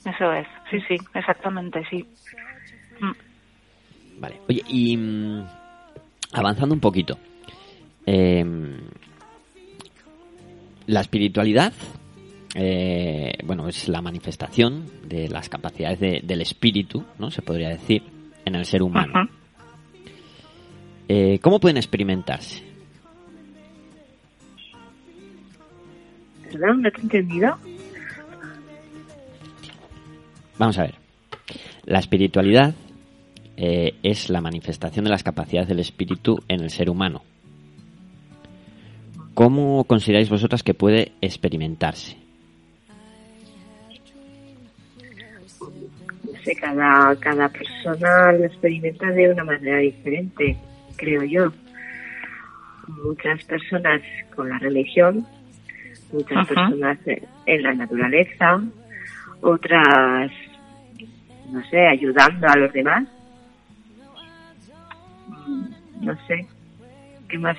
[0.07, 0.47] Eso es.
[0.71, 2.07] Sí, sí, exactamente, sí.
[3.01, 4.21] Mm.
[4.21, 4.37] Vale.
[4.49, 5.45] Oye, y mm,
[6.39, 7.19] avanzando un poquito.
[8.09, 8.77] em,
[10.87, 11.73] la espiritualidad,
[12.55, 17.33] eh, bueno, es la manifestación de las capacidades de- del espíritu, ¿no?
[17.33, 18.03] Se podría decir,
[18.45, 19.29] en el ser humano.
[21.09, 22.63] Eh, ¿Cómo pueden experimentarse?
[26.53, 26.83] ¿Perdón?
[26.83, 27.57] ¿No te he entendido?
[30.59, 30.95] Vamos a ver.
[31.85, 32.75] La espiritualidad
[33.57, 37.23] eh, es la manifestación de las capacidades del espíritu en el ser humano.
[39.35, 42.17] ¿Cómo consideráis vosotras que puede experimentarse?
[46.25, 50.57] no sé, cada, cada persona lo experimenta de una manera diferente,
[50.97, 51.53] creo yo.
[53.05, 54.01] Muchas personas
[54.35, 55.27] con la religión,
[56.13, 56.47] muchas Ajá.
[56.47, 58.63] personas en- en la naturaleza,
[59.41, 60.31] otras,
[61.51, 63.09] no sé, ayudando a los demás.
[66.01, 66.47] No sé,
[67.29, 67.57] ¿qué más?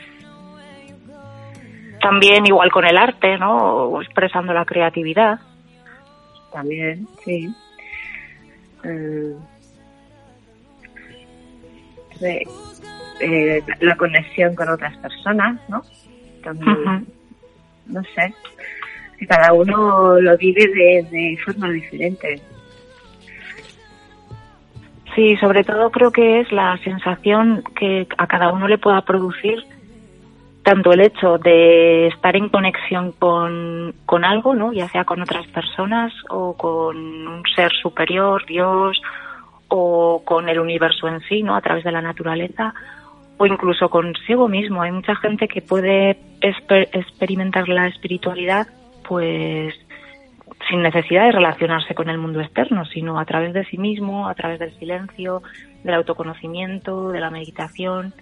[2.02, 3.58] También igual con el arte, ¿no?
[3.58, 5.39] O expresando la creatividad.
[6.52, 7.54] También, sí.
[8.84, 9.36] Eh,
[13.19, 15.82] eh, la conexión con otras personas, ¿no?
[16.43, 17.06] También,
[17.88, 18.34] no sé,
[19.17, 22.41] que cada uno lo vive de, de forma diferente.
[25.17, 29.63] Sí, sobre todo creo que es la sensación que a cada uno le pueda producir
[30.62, 34.73] tanto el hecho de estar en conexión con, con algo, ¿no?
[34.73, 36.95] Ya sea con otras personas o con
[37.27, 39.01] un ser superior, Dios,
[39.69, 41.56] o con el universo en sí, ¿no?
[41.56, 42.75] A través de la naturaleza,
[43.39, 44.84] o incluso consigo mismo.
[44.84, 48.67] Hay mucha gente que puede exper- experimentar la espiritualidad,
[49.08, 49.73] pues
[50.69, 54.36] sin necesidad de relacionarse con el mundo externo, sino a través de sí mismo, a
[54.36, 55.41] través del silencio,
[55.84, 58.13] del autoconocimiento, de la meditación.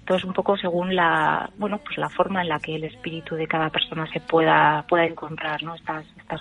[0.00, 3.46] Entonces, un poco según la, bueno, pues la forma en la que el espíritu de
[3.46, 5.74] cada persona se pueda, pueda encontrar, ¿no?
[5.74, 6.40] Estas, estas,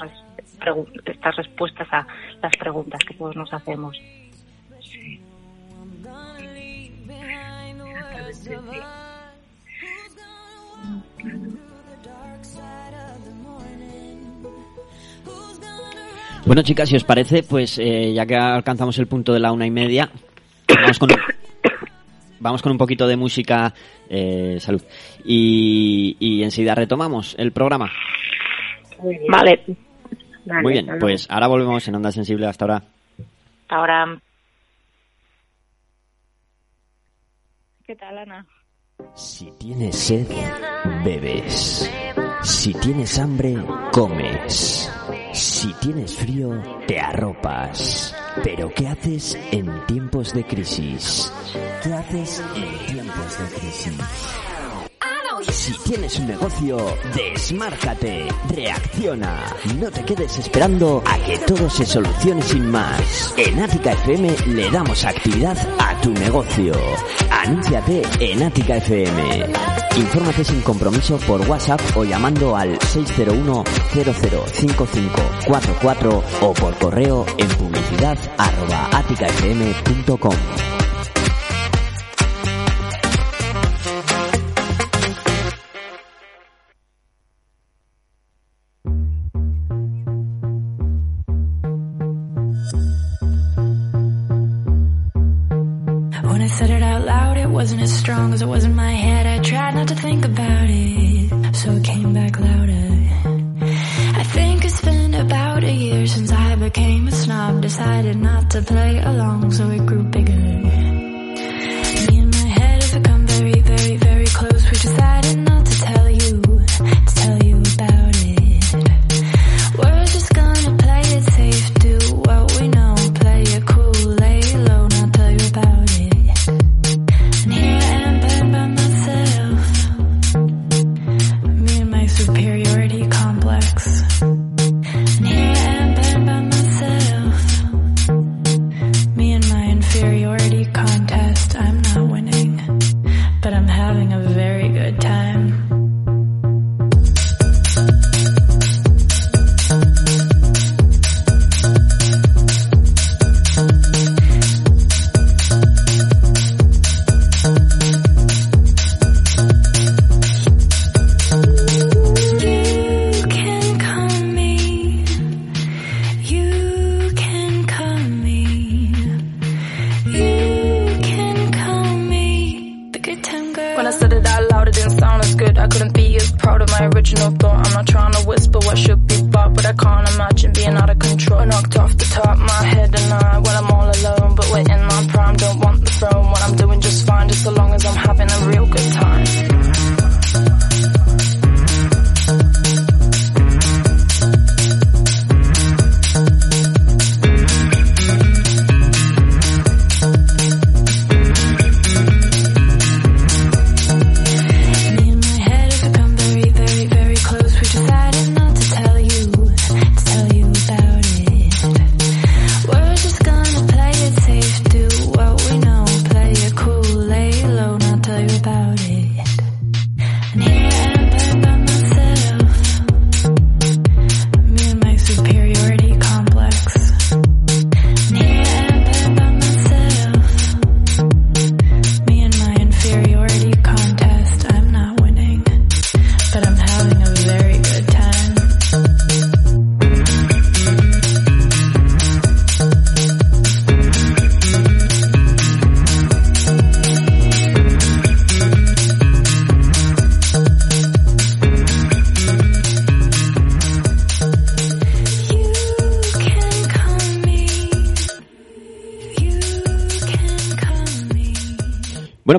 [1.05, 2.07] estas respuestas a
[2.41, 3.95] las preguntas que todos nos hacemos.
[16.49, 19.67] Bueno, chicas, si os parece, pues eh, ya que alcanzamos el punto de la una
[19.67, 20.09] y media,
[20.67, 21.09] vamos con,
[22.39, 23.71] vamos con un poquito de música,
[24.09, 24.81] eh, salud,
[25.23, 27.91] y, y enseguida retomamos el programa.
[28.97, 29.31] Muy bien.
[29.31, 29.63] Vale,
[30.45, 32.83] Vale, Muy bien, hasta pues ahora volvemos en Onda Sensible hasta ahora.
[33.67, 34.19] ahora.
[37.85, 38.47] ¿Qué tal, Ana?
[39.13, 40.25] Si tienes sed,
[41.05, 41.87] bebes.
[42.41, 43.55] Si tienes hambre,
[43.91, 44.91] comes.
[45.39, 48.13] Si tienes frío, te arropas.
[48.43, 51.31] Pero ¿qué haces en tiempos de crisis?
[51.81, 54.58] ¿Qué haces en tiempos de crisis?
[55.47, 56.77] Si tienes un negocio,
[57.15, 59.55] desmárcate, reacciona.
[59.79, 63.33] No te quedes esperando a que todo se solucione sin más.
[63.37, 66.73] En Ática FM le damos actividad a tu negocio.
[67.31, 69.45] Anúnciate en Ática FM.
[69.95, 78.17] Infórmate sin compromiso por WhatsApp o llamando al 601 005544 o por correo en publicidad
[78.37, 80.35] arroba áticafm.com.
[97.59, 99.25] wasn't as strong as it was in my head.
[99.27, 102.87] I tried not to think about it, so it came back louder.
[104.21, 107.61] I think it's been about a year since I became a snob.
[107.61, 109.85] Decided not to play along, so it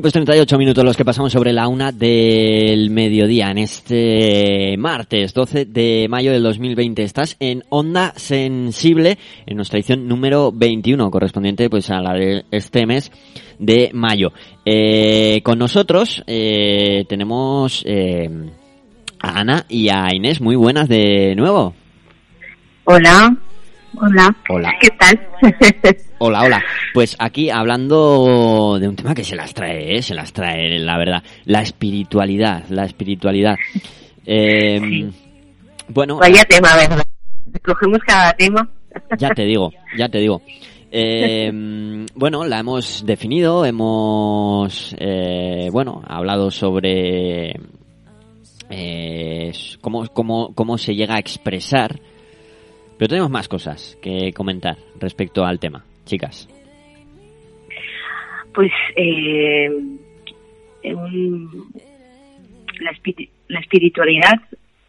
[0.01, 5.35] Bueno, pues 38 minutos los que pasamos sobre la una del mediodía en este martes
[5.35, 7.03] 12 de mayo del 2020.
[7.03, 12.87] Estás en Onda Sensible en nuestra edición número 21, correspondiente pues a la de este
[12.87, 13.13] mes
[13.59, 14.33] de mayo.
[14.65, 18.31] Eh, con nosotros eh, tenemos eh,
[19.21, 20.41] a Ana y a Inés.
[20.41, 21.75] Muy buenas de nuevo.
[22.85, 23.37] Hola,
[23.97, 24.37] hola.
[24.49, 24.75] Hola.
[24.81, 25.21] ¿Qué tal?
[26.23, 26.63] Hola, hola.
[26.93, 30.03] Pues aquí hablando de un tema que se las trae, ¿eh?
[30.03, 31.23] se las trae, la verdad.
[31.47, 33.57] La espiritualidad, la espiritualidad.
[34.27, 35.11] Eh,
[35.89, 37.03] Bueno, Vaya tema, ¿verdad?
[37.65, 38.69] Cogemos cada tema.
[39.19, 40.43] ya te digo, ya te digo.
[40.93, 41.49] Eh,
[42.17, 47.55] bueno, la hemos definido, hemos, eh, bueno, hablado sobre
[48.71, 52.01] eh, cómo, cómo, cómo se llega a expresar,
[53.01, 56.47] pero tenemos más cosas que comentar respecto al tema, chicas.
[58.53, 59.71] Pues eh,
[60.83, 64.35] la, espiri- la espiritualidad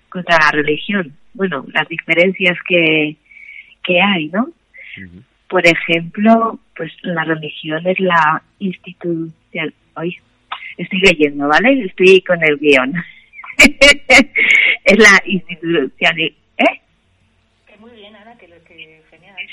[0.09, 1.13] contra la religión.
[1.33, 3.15] Bueno, las diferencias que,
[3.81, 4.49] que hay, ¿no?
[5.49, 9.73] Por ejemplo, pues la religión es la institución.
[9.95, 10.17] Hoy
[10.77, 11.85] estoy leyendo, ¿vale?
[11.85, 12.93] Estoy con el guion.
[14.83, 16.19] es la institución.
[16.19, 16.33] ¿Eh?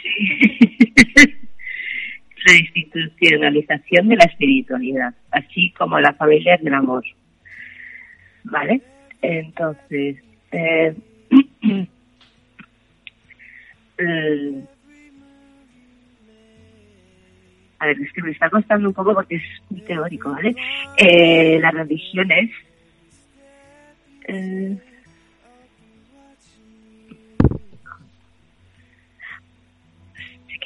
[0.05, 1.35] genial.
[2.47, 7.05] la institucionalización de la espiritualidad, así como la familia del amor.
[8.45, 8.81] ¿Vale?
[9.21, 10.17] Entonces,
[10.53, 10.95] eh,
[13.99, 14.63] eh,
[17.81, 20.55] a ver, es que me está costando un poco porque es muy teórico, ¿vale?
[20.97, 22.51] Eh, las religiones.
[24.27, 24.77] eh,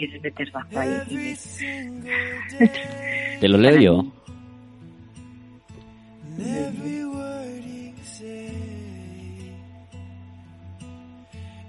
[0.03, 1.37] quieres meter bajo ahí.
[3.41, 4.05] Te lo leo yo.
[6.39, 8.53] Every word you say,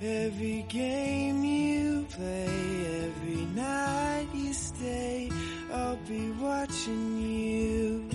[0.02, 5.30] every game you play, every night you stay,
[5.72, 8.10] I'll be watching you.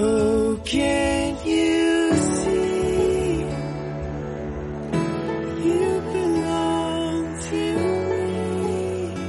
[0.00, 1.97] Oh, can't you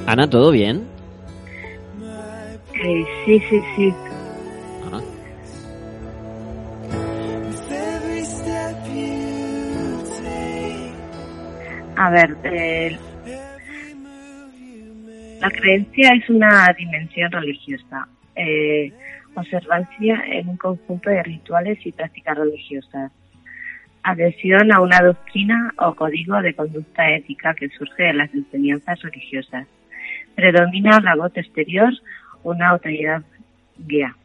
[0.10, 0.88] Ana, ¿todo bien?
[2.84, 3.94] Eh, sí, sí, sí.
[11.96, 12.98] Ah, A ver, eh,
[15.42, 18.08] la creencia es una dimensión religiosa.
[18.36, 18.92] Eh,
[19.36, 23.12] observancia en un conjunto de rituales y prácticas religiosas.
[24.02, 29.68] Adhesión a una doctrina o código de conducta ética que surge de las enseñanzas religiosas.
[30.40, 31.92] Predomina la voz exterior,
[32.44, 33.24] una autoridad
[33.78, 34.16] guía.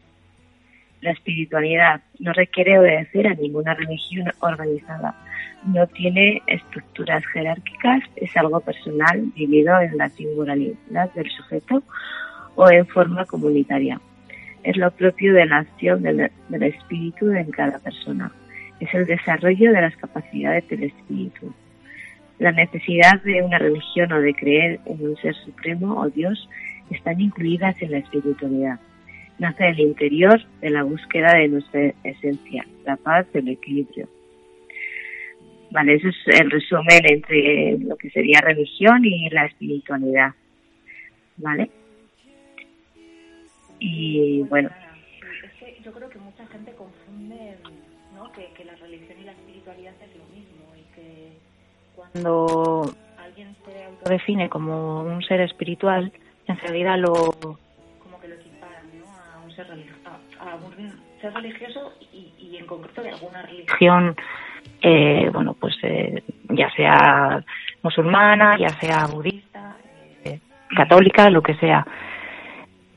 [1.01, 5.17] La espiritualidad no requiere obedecer a ninguna religión organizada.
[5.65, 11.83] No tiene estructuras jerárquicas, es algo personal vivido en la singularidad del sujeto
[12.55, 14.01] o en forma comunitaria.
[14.63, 18.31] Es lo propio de la acción del, del espíritu en cada persona.
[18.79, 21.53] Es el desarrollo de las capacidades del espíritu.
[22.39, 26.49] La necesidad de una religión o de creer en un ser supremo o Dios
[26.91, 28.81] están incluidas en la espiritualidad.
[29.39, 34.09] Nace del interior de la búsqueda de nuestra esencia, la paz, el equilibrio.
[35.71, 40.33] Vale, eso es el resumen entre lo que sería religión y la espiritualidad.
[41.37, 41.69] ¿Vale?
[43.81, 44.71] Y bueno,
[45.45, 47.57] Es que yo creo que mucha gente confunde
[48.15, 48.31] ¿no?
[48.33, 51.33] que, que la religión y la espiritualidad es lo mismo y que
[51.95, 56.13] cuando alguien se autodefine como un ser espiritual,
[56.47, 59.07] en realidad lo como que lo equiparan ¿no?
[59.07, 60.01] a un ser religioso,
[60.41, 64.17] a, a un ser religioso y, y en concreto de alguna religión,
[64.83, 67.43] eh, bueno, pues eh, ya sea
[67.83, 69.77] musulmana, ya sea budista,
[70.25, 70.41] eh,
[70.77, 71.87] católica, lo que sea.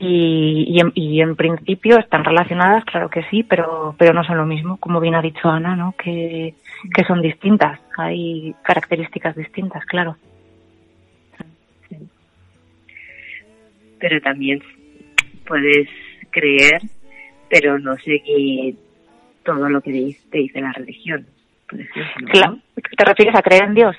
[0.00, 4.36] Y, y, en, y en principio están relacionadas, claro que sí, pero, pero no son
[4.36, 5.94] lo mismo, como bien ha dicho Ana, ¿no?
[5.98, 6.54] Que,
[6.94, 10.16] que son distintas, hay características distintas, claro.
[13.98, 14.62] pero también
[15.46, 15.88] puedes
[16.30, 16.80] creer,
[17.48, 18.76] pero no seguir
[19.44, 21.26] todo lo que te dice la religión,
[21.68, 22.20] por ejemplo.
[22.20, 22.32] ¿no?
[22.32, 22.58] Claro.
[22.96, 23.96] ¿Te refieres a creer en Dios?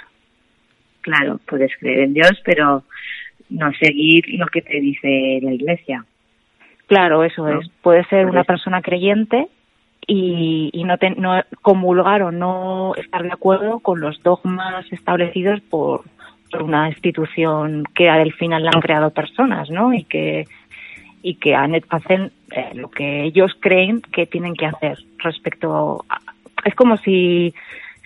[1.02, 2.84] Claro, puedes creer en Dios, pero
[3.50, 6.06] no seguir lo que te dice la iglesia.
[6.88, 7.60] Claro, eso ¿No?
[7.60, 7.70] es.
[7.82, 9.48] Puede ser una persona creyente
[10.08, 15.62] y, y no, te- no comulgar o no estar de acuerdo con los dogmas establecidos
[15.62, 16.04] por,
[16.52, 19.94] por una institución que al final la han creado personas, ¿no?
[19.94, 20.48] Y que
[21.22, 26.22] y que hacen eh, lo que ellos creen que tienen que hacer respecto a,
[26.64, 27.54] es como si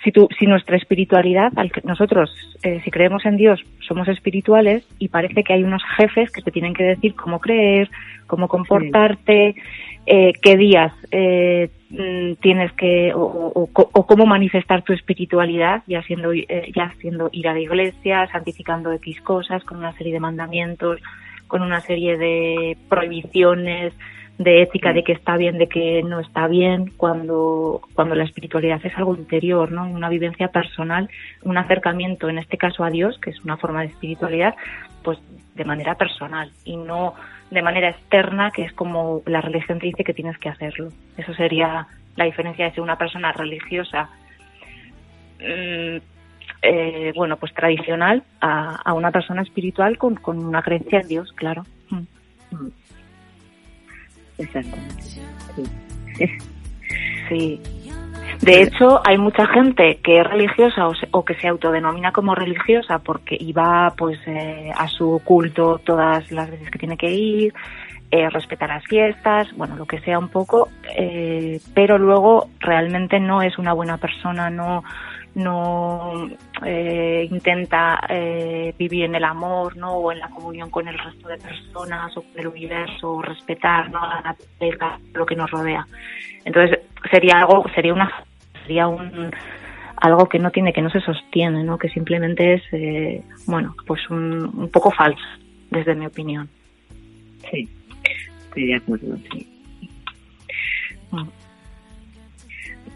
[0.04, 1.52] si, tu- si nuestra espiritualidad,
[1.84, 2.30] nosotros,
[2.64, 6.52] eh, si creemos en Dios, somos espirituales y parece que hay unos jefes que te
[6.52, 7.90] tienen que decir cómo creer,
[8.28, 9.56] cómo comportarte,
[10.06, 15.84] eh, qué días eh, mm, tienes que, o, o- o- o cómo manifestar tu espiritualidad,
[15.88, 20.14] ya siendo, eh, ya siendo ir a la iglesia, santificando X cosas, con una serie
[20.14, 21.00] de mandamientos,
[21.48, 23.94] con una serie de prohibiciones,
[24.38, 28.84] de ética de que está bien, de que no está bien, cuando, cuando la espiritualidad
[28.84, 29.88] es algo interior, ¿no?
[29.88, 31.10] Una vivencia personal,
[31.44, 34.56] un acercamiento, en este caso a Dios, que es una forma de espiritualidad,
[35.04, 35.20] pues
[35.56, 37.14] de manera personal y no
[37.52, 40.90] de manera externa, que es como la religión te dice que tienes que hacerlo.
[41.18, 44.10] Eso sería la diferencia de ser una persona religiosa,
[45.40, 45.98] mm,
[46.64, 51.32] eh, bueno, pues tradicional, a, a una persona espiritual con, con una creencia en Dios,
[51.34, 51.64] claro.
[51.90, 52.68] Mm.
[54.44, 55.04] Exactamente.
[55.04, 56.30] Sí.
[57.30, 57.62] Sí.
[58.42, 62.36] De hecho, hay mucha gente que es religiosa o, se- o que se autodenomina como
[62.36, 67.54] religiosa porque iba pues eh, a su culto todas las veces que tiene que ir,
[68.12, 70.68] eh, respeta las fiestas, bueno, lo que sea un poco,
[70.98, 74.84] eh, pero luego realmente no es una buena persona, no
[75.36, 76.30] no
[76.64, 79.94] eh, intenta eh, vivir en el amor, ¿no?
[79.94, 83.90] O en la comunión con el resto de personas o con el universo, o respetar,
[83.92, 84.00] ¿no?
[84.02, 85.88] La naturaleza, lo que nos rodea.
[86.46, 86.80] Entonces
[87.10, 88.12] sería algo, sería una,
[88.62, 89.32] sería un
[89.98, 91.78] algo que no tiene, que no se sostiene, ¿no?
[91.78, 95.24] Que simplemente es, eh, bueno, pues un, un poco falso,
[95.72, 96.50] desde mi opinión.
[97.50, 97.70] Sí,
[98.46, 99.48] estoy de acuerdo, sí.
[101.12, 101.28] Mm.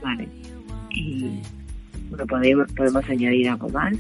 [0.02, 0.28] Vale.
[0.92, 1.42] Y
[2.10, 3.94] bueno, podemos, podemos añadir algo más.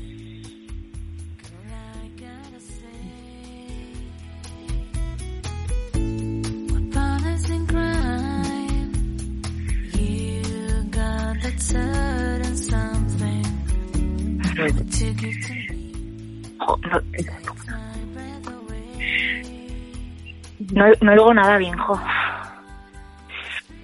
[20.74, 21.99] No, no, no oigo nada bien, jo.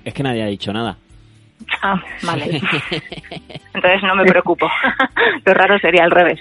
[0.03, 0.97] Es que nadie ha dicho nada.
[1.81, 2.61] Ah, vale.
[3.73, 4.69] Entonces no me preocupo.
[5.45, 6.39] Lo raro sería al revés.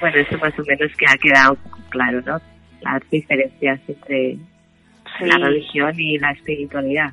[0.00, 1.56] Bueno, eso más o menos que ha quedado
[1.88, 2.40] claro, ¿no?
[2.82, 4.36] Las diferencias entre
[5.18, 5.24] Sí.
[5.24, 7.12] la religión y la espiritualidad.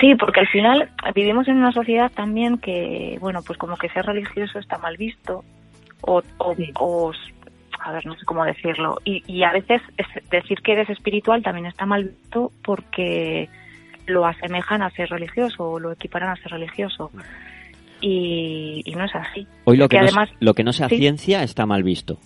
[0.00, 4.04] Sí, porque al final vivimos en una sociedad también que, bueno, pues como que ser
[4.06, 5.44] religioso está mal visto,
[6.00, 6.72] o, o, Sí.
[6.80, 7.12] o-
[7.80, 11.42] a ver, no sé cómo decirlo, y, y a veces es- decir que eres espiritual
[11.44, 13.48] también está mal visto porque
[14.08, 17.10] lo asemejan a ser religioso o lo equiparan a ser religioso.
[18.00, 19.46] Y, y no es así.
[19.64, 20.96] Hoy lo que, Que no, además- lo que no sea sí.
[20.98, 22.18] ciencia está mal visto.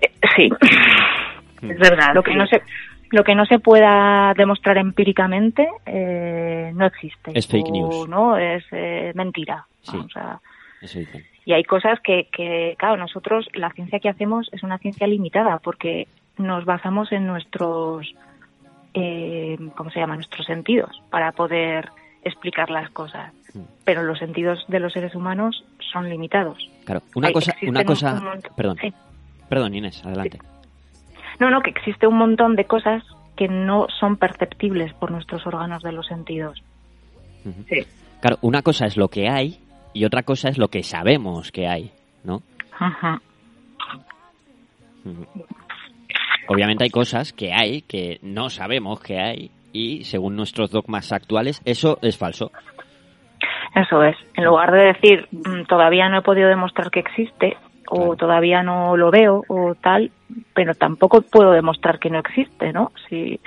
[0.00, 0.48] Eh, Sí.
[1.62, 2.14] Es verdad.
[2.14, 2.62] lo que no se
[3.10, 8.08] lo que no se pueda demostrar empíricamente eh, no existe Es fake O, news.
[8.08, 9.96] no es eh, mentira Sí.
[9.96, 10.38] O sea,
[10.80, 11.24] Eso dicen.
[11.44, 15.58] y hay cosas que, que claro nosotros la ciencia que hacemos es una ciencia limitada
[15.58, 16.06] porque
[16.38, 18.14] nos basamos en nuestros
[18.94, 21.88] eh, cómo se llama nuestros sentidos para poder
[22.24, 23.62] explicar las cosas Mm.
[23.84, 27.86] pero los sentidos de los seres humanos son limitados Claro, una Hay- cosa, una un-
[27.86, 28.92] cosa, un perdón, sí.
[29.48, 30.38] perdón Inés, adelante.
[31.40, 33.02] No, no, que existe un montón de cosas
[33.36, 36.62] que no son perceptibles por nuestros órganos de los sentidos.
[37.68, 37.84] Sí.
[38.20, 39.58] Claro, una cosa es lo que hay
[39.94, 41.90] y otra cosa es lo que sabemos que hay,
[42.22, 42.42] ¿no?
[42.78, 43.20] Ajá.
[46.52, 51.62] Obviamente hay cosas que hay que no sabemos que hay y según nuestros dogmas actuales
[51.64, 52.50] eso es falso.
[53.76, 54.16] Eso es.
[54.34, 57.56] En lugar de decir "Mm, todavía no he podido demostrar que existe
[57.88, 60.10] o todavía no lo veo o tal,
[60.52, 62.90] pero tampoco puedo demostrar que no existe, ¿no?
[63.08, 63.38] Si,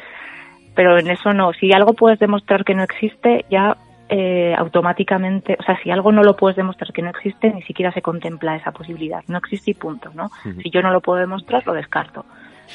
[0.74, 1.51] pero en eso no.
[1.51, 3.76] Si algo puedes demostrar que no existe, ya
[4.08, 7.91] eh, automáticamente, o sea, si algo no lo puedes demostrar que no existe, ni siquiera
[7.91, 9.24] se contempla esa posibilidad.
[9.28, 10.30] No existe y punto, ¿no?
[10.62, 12.26] Si yo no lo puedo demostrar, lo descarto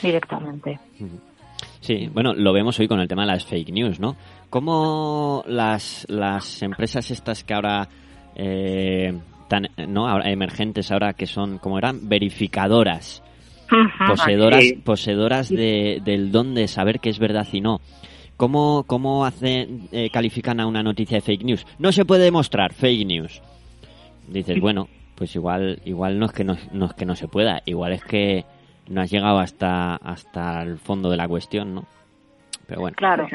[0.03, 0.79] directamente.
[1.81, 4.17] Sí, bueno, lo vemos hoy con el tema de las fake news, ¿no?
[4.51, 7.89] ¿Cómo las, las empresas estas que ahora,
[8.35, 9.17] eh,
[9.49, 10.09] tan, ¿no?
[10.09, 13.23] Ahora emergentes ahora que son, como eran, verificadoras,
[14.07, 14.73] poseedoras, sí.
[14.85, 17.81] poseedoras de, del don de saber qué es verdad y no.
[18.37, 21.67] ¿Cómo, cómo hacen, eh, califican a una noticia de fake news?
[21.79, 23.43] No se puede demostrar fake news.
[24.29, 27.63] Dices, bueno, pues igual, igual no es que no, no es que no se pueda,
[27.67, 28.45] igual es que
[28.89, 31.85] no has llegado hasta, hasta el fondo de la cuestión, ¿no?
[32.67, 32.97] Pero bueno.
[32.97, 33.27] Claro.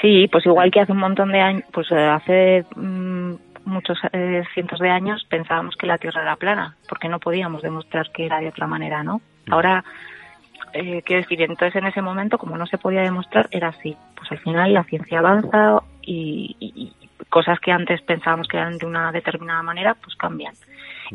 [0.00, 3.32] Sí, pues igual que hace un montón de años, pues eh, hace mm,
[3.64, 8.10] muchos eh, cientos de años pensábamos que la Tierra era plana, porque no podíamos demostrar
[8.12, 9.20] que era de otra manera, ¿no?
[9.46, 9.52] Mm.
[9.52, 9.84] Ahora
[10.72, 13.96] eh, quiero decir, entonces en ese momento, como no se podía demostrar, era así.
[14.16, 18.78] Pues al final la ciencia avanza y, y- y cosas que antes pensábamos que eran
[18.78, 20.54] de una determinada manera, pues cambian.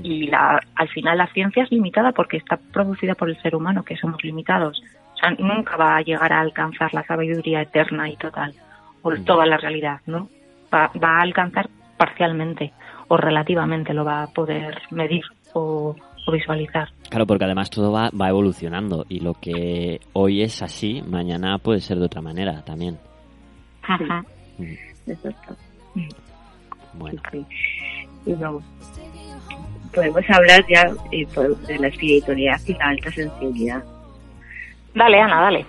[0.02, 3.84] Y la, al final la ciencia es limitada porque está producida por el ser humano,
[3.84, 4.82] que somos limitados.
[5.14, 8.54] O sea, nunca va a llegar a alcanzar la sabiduría eterna y total,
[9.02, 10.30] o toda la realidad, ¿no?
[10.74, 12.74] Va, va a alcanzar parcialmente
[13.08, 15.24] o relativamente, lo va a poder medir
[15.54, 16.90] o, o visualizar.
[17.10, 21.80] Claro, porque además todo va, va evolucionando y lo que hoy es así, mañana puede
[21.80, 22.98] ser de otra manera también.
[23.84, 24.24] Ajá.
[24.58, 24.74] Mm,
[25.12, 25.56] Exacto.
[26.94, 27.46] Bueno, Sí.
[28.26, 28.64] Y vamos.
[29.94, 31.28] Podemos hablar ya eh,
[31.68, 33.84] de la espiritualidad y la alta sensibilidad.
[34.94, 35.66] Dale, Ana, dale.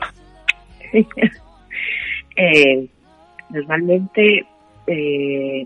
[2.36, 2.88] Eh,
[3.50, 4.44] normalmente
[4.88, 5.64] eh,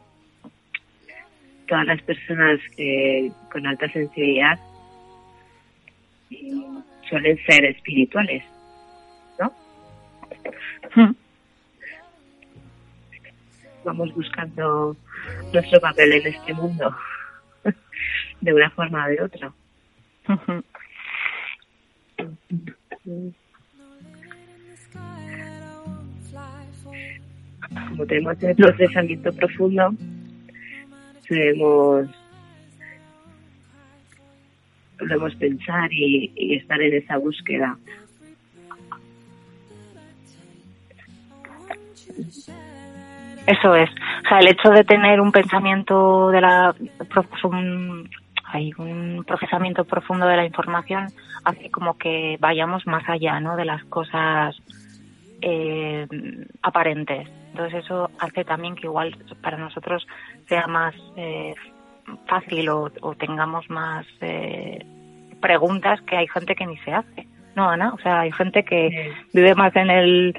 [1.67, 4.59] todas las personas eh, con alta sensibilidad
[7.09, 8.45] suelen ser espirituales,
[9.39, 9.51] ¿no?
[10.95, 11.15] Mm.
[13.85, 14.95] Vamos buscando
[15.55, 16.95] nuestro papel en este mundo
[18.41, 19.53] de una forma o de otra.
[27.91, 29.95] Como tenemos el procesamiento profundo,
[31.28, 32.09] debemos,
[34.99, 37.76] debemos pensar y, y estar en esa búsqueda.
[43.49, 43.89] Eso es.
[43.91, 46.74] O sea, el hecho de tener un pensamiento de la
[47.45, 48.09] un,
[48.51, 51.09] hay un procesamiento profundo de la información
[51.44, 53.57] hace como que vayamos más allá, ¿no?
[53.57, 54.57] De las cosas
[55.42, 56.07] eh,
[56.62, 57.28] aparentes.
[57.51, 60.07] Entonces eso hace también que igual para nosotros
[60.46, 61.55] sea más eh,
[62.26, 64.84] fácil o, o tengamos más eh,
[65.40, 67.26] preguntas que hay gente que ni se hace.
[67.55, 70.38] No, Ana, o sea, hay gente que vive más en el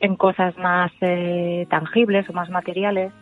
[0.00, 3.12] en cosas más eh, tangibles o más materiales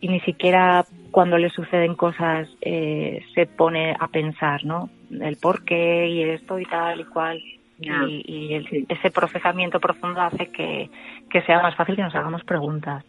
[0.00, 4.90] y ni siquiera cuando le suceden cosas eh, se pone a pensar, ¿no?
[5.10, 7.40] El por qué y esto y tal y cual.
[7.78, 8.86] Y, y el- Sí.
[8.88, 10.88] ese procesamiento profundo hace que,
[11.30, 13.04] que sea más fácil que nos hagamos preguntas.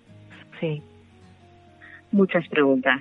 [0.60, 0.82] Sí.
[2.12, 3.00] Muchas preguntas.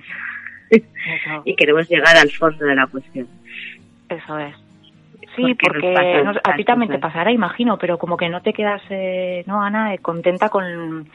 [0.69, 0.83] Eso,
[1.45, 3.27] y queremos llegar al fondo de la cuestión.
[4.09, 4.55] eso es.
[5.35, 5.95] Sí, Porque
[6.43, 9.93] a ti también te pasará, imagino, pero como que no te quedas, eh, ¿no, Ana?
[9.95, 11.09] Eh, contenta con...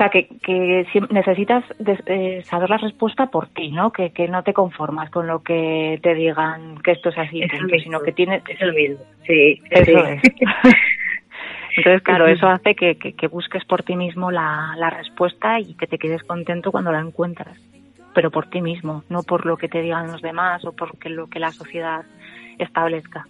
[0.00, 3.92] O sea, que, que necesitas des- eh, saber la respuesta por ti, ¿no?
[3.92, 7.50] Que, que no te conformas con lo que te digan que esto es así, Eso
[7.58, 7.82] punto, mismo.
[7.84, 8.42] sino que tienes...
[8.48, 9.04] Es lo mismo.
[9.26, 9.92] Sí, Eso sí.
[9.92, 10.22] es.
[11.76, 15.74] Entonces, claro, eso hace que, que, que busques por ti mismo la, la respuesta y
[15.74, 17.58] que te quedes contento cuando la encuentras.
[18.14, 21.10] Pero por ti mismo, no por lo que te digan los demás o por que
[21.10, 22.06] lo que la sociedad
[22.58, 23.26] establezca.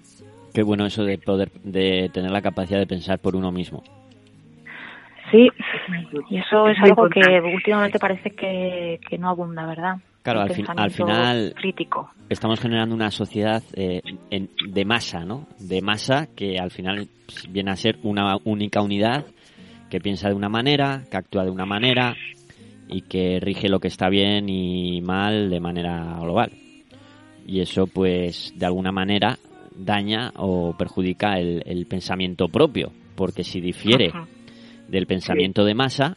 [0.55, 3.83] qué bueno eso de poder, de tener la capacidad de pensar por uno mismo.
[5.31, 5.49] Sí,
[6.31, 9.97] y eso es algo que últimamente parece que, que no abunda, ¿verdad?
[10.23, 12.11] Claro, al fin- al final- Crítico.
[12.29, 15.47] Estamos generando una sociedad eh, en- de masa, ¿no?
[15.59, 17.09] De masa que al final
[17.49, 19.25] viene a ser una única unidad
[19.89, 22.15] que piensa de una manera, que actúa de una manera
[22.89, 26.53] y que rige lo que está bien y mal de manera global.
[27.47, 29.39] Y eso, pues, de alguna manera
[29.75, 34.27] daña o perjudica el, el pensamiento propio, porque si difiere Ajá.
[34.91, 36.17] Del pensamiento de masa,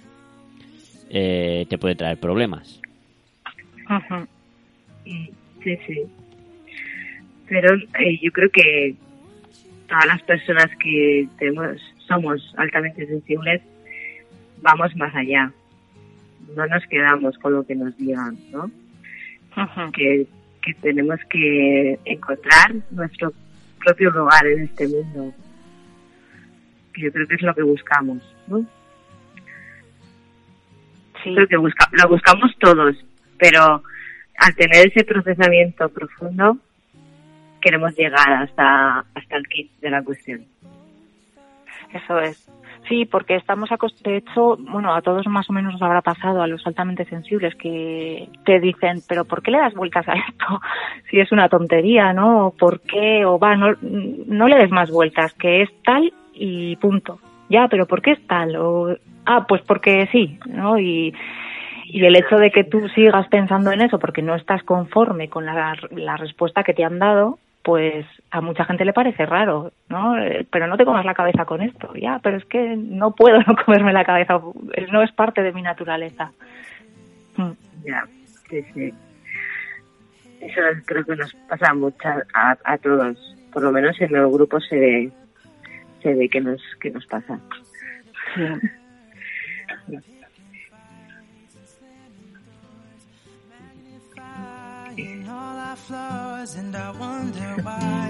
[1.09, 2.81] eh, te puede traer problemas.
[3.89, 4.27] Ujú.
[5.05, 6.01] Sí, sí.
[7.47, 8.95] Pero eh, yo creo que
[9.87, 13.61] todas las personas que tenemos, somos altamente sensibles,
[14.61, 15.51] vamos más allá.
[16.55, 18.65] No nos quedamos con lo que nos digan, ¿no?
[19.55, 19.91] Ujú.
[19.91, 20.25] Que,
[20.61, 23.33] que tenemos que encontrar nuestro
[23.79, 25.33] propio lugar en este mundo.
[26.93, 28.65] Que yo creo que es lo que buscamos, ¿no?
[31.23, 31.33] Sí.
[31.33, 32.95] Creo que busca, lo buscamos todos,
[33.37, 33.81] pero
[34.37, 36.57] al tener ese procesamiento profundo,
[37.61, 40.45] queremos llegar hasta, hasta el kit de la cuestión.
[41.93, 42.49] Eso es.
[42.89, 43.69] Sí, porque estamos
[44.03, 47.55] de hecho, bueno, a todos más o menos nos habrá pasado, a los altamente sensibles,
[47.55, 50.61] que te dicen, pero ¿por qué le das vueltas a esto?
[51.09, 52.47] Si es una tontería, ¿no?
[52.47, 53.23] ¿O ¿Por qué?
[53.23, 57.19] O va, no, no le des más vueltas, que es tal y punto.
[57.49, 58.55] Ya, pero ¿por qué es tal?
[58.55, 60.79] O, ah, pues porque sí, ¿no?
[60.79, 61.13] Y,
[61.85, 65.45] y el hecho de que tú sigas pensando en eso porque no estás conforme con
[65.45, 70.17] la, la respuesta que te han dado, pues a mucha gente le parece raro, ¿no?
[70.17, 73.37] Eh, Pero no te comas la cabeza con esto, ya, pero es que no puedo
[73.47, 74.39] no comerme la cabeza,
[74.91, 76.31] no es parte de mi naturaleza.
[77.37, 77.51] Mm,
[77.85, 78.03] Ya,
[78.49, 78.93] sí, sí.
[80.41, 81.97] Eso creo que nos pasa mucho
[82.33, 83.17] a, a todos.
[83.53, 85.11] Por lo menos en los grupos se ve,
[86.03, 87.39] sucede, qué nos, qué nos pasa.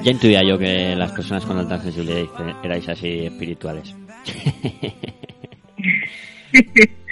[0.03, 2.25] Ya intuía yo que las personas con alta sensibilidad
[2.63, 3.95] erais así espirituales.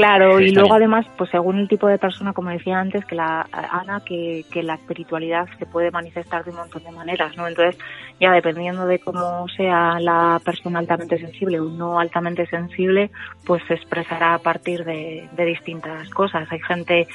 [0.00, 0.76] Claro, y luego bien.
[0.76, 4.62] además, pues según el tipo de persona, como decía antes, que la Ana, que, que
[4.62, 7.46] la espiritualidad se puede manifestar de un montón de maneras, ¿no?
[7.46, 7.78] Entonces,
[8.18, 13.10] ya dependiendo de cómo sea la persona altamente sensible o no altamente sensible,
[13.44, 16.50] pues se expresará a partir de, de distintas cosas.
[16.50, 17.06] Hay gente,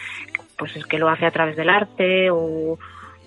[0.56, 2.78] pues es que lo hace a través del arte o,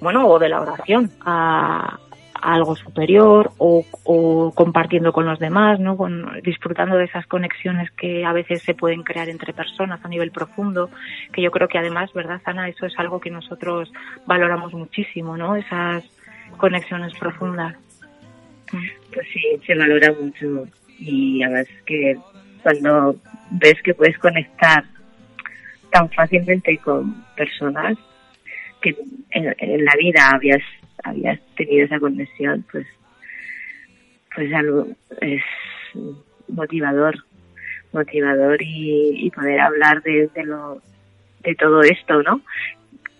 [0.01, 2.08] bueno, o de la oración a, a
[2.43, 3.85] algo superior o,
[4.55, 5.97] compartiendo con los demás, ¿no?
[5.97, 10.31] Con, disfrutando de esas conexiones que a veces se pueden crear entre personas a nivel
[10.31, 10.91] profundo,
[11.33, 12.69] que yo creo que además, ¿verdad, Ana?
[12.69, 13.93] Eso es algo que nosotros
[14.27, 15.57] valoramos muchísimo, ¿no?
[15.57, 16.05] Esas
[16.57, 17.77] conexiones profundas.
[18.71, 20.67] Pues sí, se valora mucho
[20.99, 22.17] y además que
[22.63, 23.17] cuando
[23.51, 24.85] ves que puedes conectar
[25.91, 27.97] tan fácilmente con personas
[28.83, 28.95] que
[29.31, 30.63] en la vida habías
[31.05, 32.87] habías tenido esa conexión, pues
[34.35, 34.87] pues algo
[35.21, 35.43] es
[36.49, 37.25] motivador,
[37.93, 40.81] motivador y, y poder hablar de, de lo
[41.43, 42.41] de todo esto, ¿no?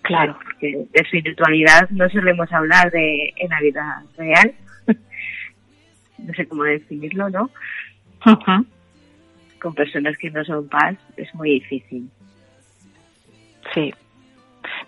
[0.03, 0.39] Claro.
[0.43, 4.55] Porque de espiritualidad no solemos hablar de en la vida real,
[6.19, 7.51] no sé cómo definirlo, ¿no?
[9.61, 12.09] Con personas que no son paz es muy difícil.
[13.75, 13.93] Sí.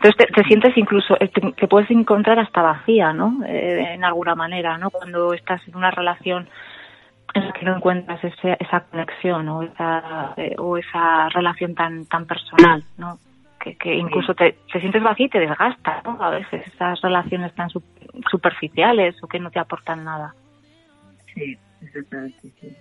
[0.02, 3.44] Entonces te, te sientes incluso, eh, te, te puedes encontrar hasta vacía, ¿no?
[3.46, 4.90] Eh, en alguna manera, ¿no?
[4.90, 6.48] Cuando estás en una relación
[7.34, 12.06] en la que no encuentras ese, esa conexión o esa, eh, o esa relación tan
[12.06, 13.18] tan personal, ¿no?
[13.62, 16.16] Que, que incluso te, te sientes vacía y te desgasta, ¿no?
[16.18, 17.82] A veces esas relaciones tan su-
[18.30, 20.34] superficiales o que no te aportan nada.
[21.34, 22.74] Sí, exactamente, sí.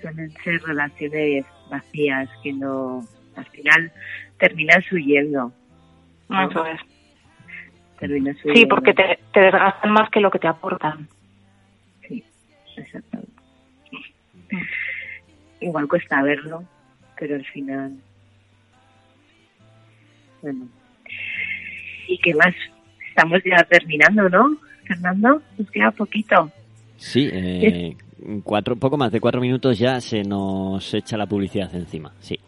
[0.00, 3.02] Suelen ser relaciones vacías que no,
[3.36, 3.92] al final
[4.38, 5.52] terminas huyendo.
[6.30, 6.80] Eso es.
[8.02, 8.32] Huyendo.
[8.54, 11.06] Sí, porque te, te desgastan más que lo que te aportan.
[12.08, 12.24] Sí,
[12.76, 13.30] exactamente.
[15.60, 16.64] Igual cuesta verlo,
[17.18, 17.92] pero al final.
[20.40, 20.66] Bueno.
[22.08, 22.54] ¿Y qué más?
[23.08, 24.56] Estamos ya terminando, ¿no?
[24.86, 26.50] Fernando, nos queda poquito.
[26.96, 27.96] Sí, eh,
[28.42, 32.12] cuatro, poco más de cuatro minutos ya se nos echa la publicidad encima.
[32.20, 32.38] Sí.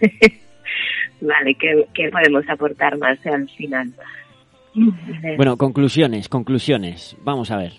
[1.26, 3.92] Vale, ¿qué, qué podemos aportar más al final?
[5.36, 7.16] Bueno, conclusiones, conclusiones.
[7.22, 7.72] Vamos a ver.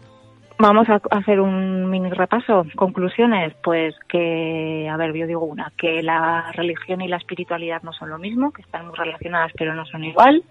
[0.57, 2.65] Vamos a hacer un mini repaso.
[2.75, 7.91] Conclusiones, pues que, a ver, yo digo una, que la religión y la espiritualidad no
[7.91, 10.43] son lo mismo, que están muy relacionadas pero no son igual,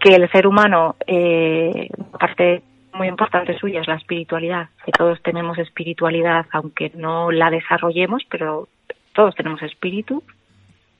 [0.00, 2.62] que el ser humano, eh, parte
[2.92, 8.68] muy importante suya es la espiritualidad, que todos tenemos espiritualidad aunque no la desarrollemos, pero
[9.14, 10.24] todos tenemos espíritu.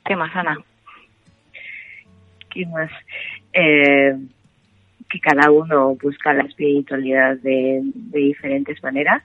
[0.05, 0.59] ¿Qué más, Ana?
[2.51, 2.91] ¿Qué más?
[3.53, 4.17] Eh,
[5.09, 9.23] que cada uno busca la espiritualidad de, de diferentes maneras.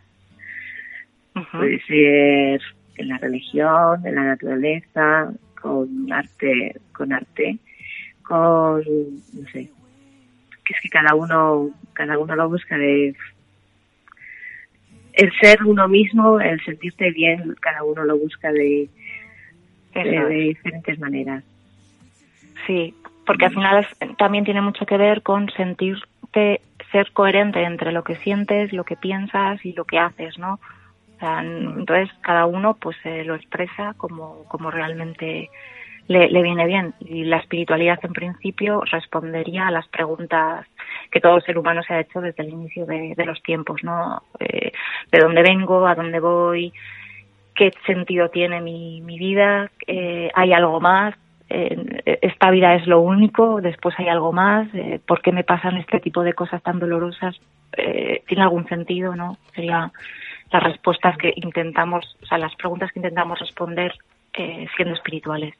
[1.51, 2.61] Puede ser
[2.97, 7.57] en la religión, en la naturaleza, con arte, con arte,
[8.23, 9.69] con no sé.
[10.65, 13.15] Que es que cada uno, cada uno lo busca de
[15.13, 18.87] el ser uno mismo, el sentirte bien, cada uno lo busca de,
[20.03, 21.43] de, diferentes maneras.
[22.65, 22.93] Sí,
[23.25, 28.03] porque al final es- también tiene mucho que ver con sentirte, ser coherente entre lo
[28.03, 30.53] que sientes, lo que piensas y lo que haces, ¿no?
[30.55, 35.49] O sea, entonces cada uno pues eh, lo expresa como, como realmente
[36.07, 36.93] le, le viene bien.
[36.99, 40.65] Y la espiritualidad en principio respondería a las preguntas
[41.11, 44.21] que todo ser humano se ha hecho desde el inicio de, de los tiempos, ¿no?
[44.39, 44.71] Eh,
[45.11, 45.87] ¿De dónde vengo?
[45.87, 46.71] ¿A dónde voy?
[47.57, 49.71] ¿Qué sentido tiene mi, mi vida?
[49.87, 51.15] Eh, ¿Hay algo más?
[51.49, 55.77] Eh, esta vida es lo único, después hay algo más, eh, ¿por qué me pasan
[55.77, 57.35] este tipo de cosas tan dolorosas?
[57.75, 59.37] Eh, ¿Tiene algún sentido, no?
[59.55, 59.91] Sería
[60.51, 63.91] las respuestas que intentamos, o sea, las preguntas que intentamos responder
[64.33, 65.55] eh, siendo espirituales.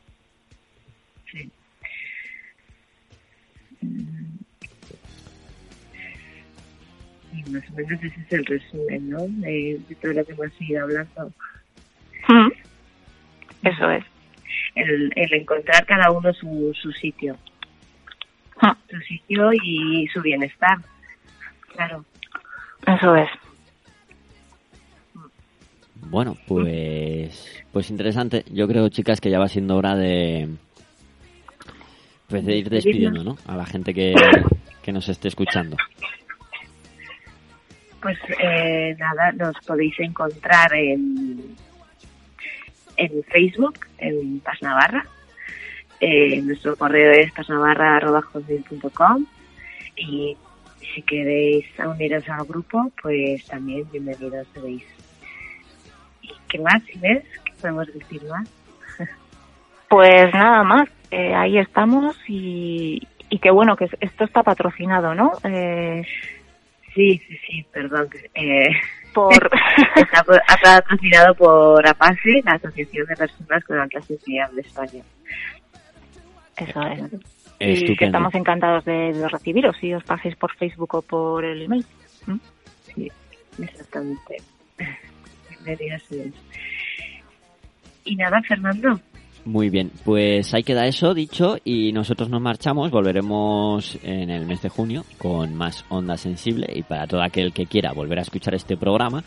[1.32, 1.52] Sí.
[3.82, 4.38] Mm.
[7.34, 9.26] Y más o menos ese es el resumen, ¿no?
[9.28, 11.32] De, de todo lo que hemos ido hablando.
[12.28, 12.51] Mm.
[13.63, 14.03] Eso es.
[14.76, 17.36] El, el encontrar cada uno su, su sitio.
[18.61, 18.72] Mm.
[18.89, 20.78] Su sitio y su bienestar.
[21.74, 22.05] Claro.
[22.86, 23.30] Eso es.
[26.09, 28.45] Bueno, pues, pues interesante.
[28.51, 30.47] Yo creo, chicas, que ya va siendo hora de,
[32.30, 33.38] pues de ir despidiendo, ¿no?
[33.45, 34.13] A la gente que,
[34.82, 35.76] que nos esté escuchando.
[38.01, 41.55] Pues eh, nada, nos podéis encontrar en,
[42.98, 45.06] en Facebook, en Paz Navarra.
[46.00, 49.26] Eh, nuestro correo es pasnavarra.com
[49.95, 50.38] y
[50.93, 54.84] si queréis uniros al grupo, pues también bienvenidos seréis.
[56.22, 57.24] ¿Y qué más, Inés?
[57.45, 58.50] ¿Qué podemos decir más?
[59.89, 65.32] Pues nada más, eh, ahí estamos y, y que bueno, que esto está patrocinado, ¿no?
[65.45, 66.06] Eh,
[66.98, 68.10] Sí, sí, sí, perdón.
[68.34, 68.70] Eh,
[69.14, 69.32] por...
[69.95, 75.04] está patrocinado por APASE, la Asociación de Personas con Alta Sensibilidad de España.
[76.58, 76.82] Eso
[77.60, 77.82] es.
[77.84, 81.64] Y que estamos encantados de, de recibiros si os paséis por Facebook o por el
[81.64, 81.86] email.
[82.26, 82.38] ¿Mm?
[82.93, 83.12] Sí,
[83.62, 84.38] exactamente.
[88.06, 89.02] Y nada, Fernando,
[89.48, 94.62] Muy bien, pues ahí queda eso dicho y nosotros nos marchamos, volveremos en el mes
[94.62, 98.56] de junio con más Onda Sensible y para todo aquel que quiera volver a escuchar
[98.56, 99.24] este programa,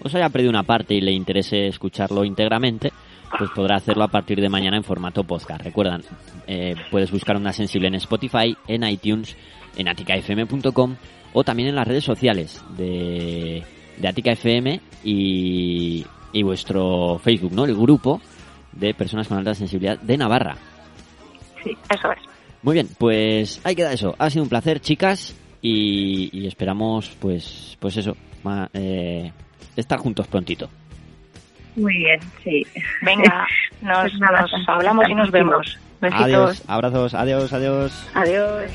[0.00, 2.92] os haya perdido una parte y le interese escucharlo íntegramente,
[3.36, 5.62] pues podrá hacerlo a partir de mañana en formato podcast.
[5.62, 6.02] Recuerdan,
[6.46, 9.36] eh, puedes buscar Onda Sensible en Spotify, en iTunes,
[9.76, 10.94] en aticafm.com
[11.32, 13.64] o también en las redes sociales de,
[13.96, 17.64] de Atica FM y, y vuestro Facebook, ¿no?
[17.64, 18.20] El grupo
[18.76, 20.56] de personas con alta sensibilidad de Navarra.
[21.64, 22.18] Eso es.
[22.62, 24.14] Muy bien, pues ahí queda eso.
[24.18, 29.30] Ha sido un placer, chicas, y, y esperamos, pues, pues eso, ma- eh,
[29.76, 30.68] estar juntos prontito.
[31.76, 32.66] muy bien, sí.
[33.02, 33.46] Venga,
[33.82, 35.78] nos, Pues nada, nos hablamos y nos vemos.
[36.00, 36.22] Besitos.
[36.24, 38.08] Adiós, abrazos, adiós, adiós.
[38.14, 38.70] Adiós.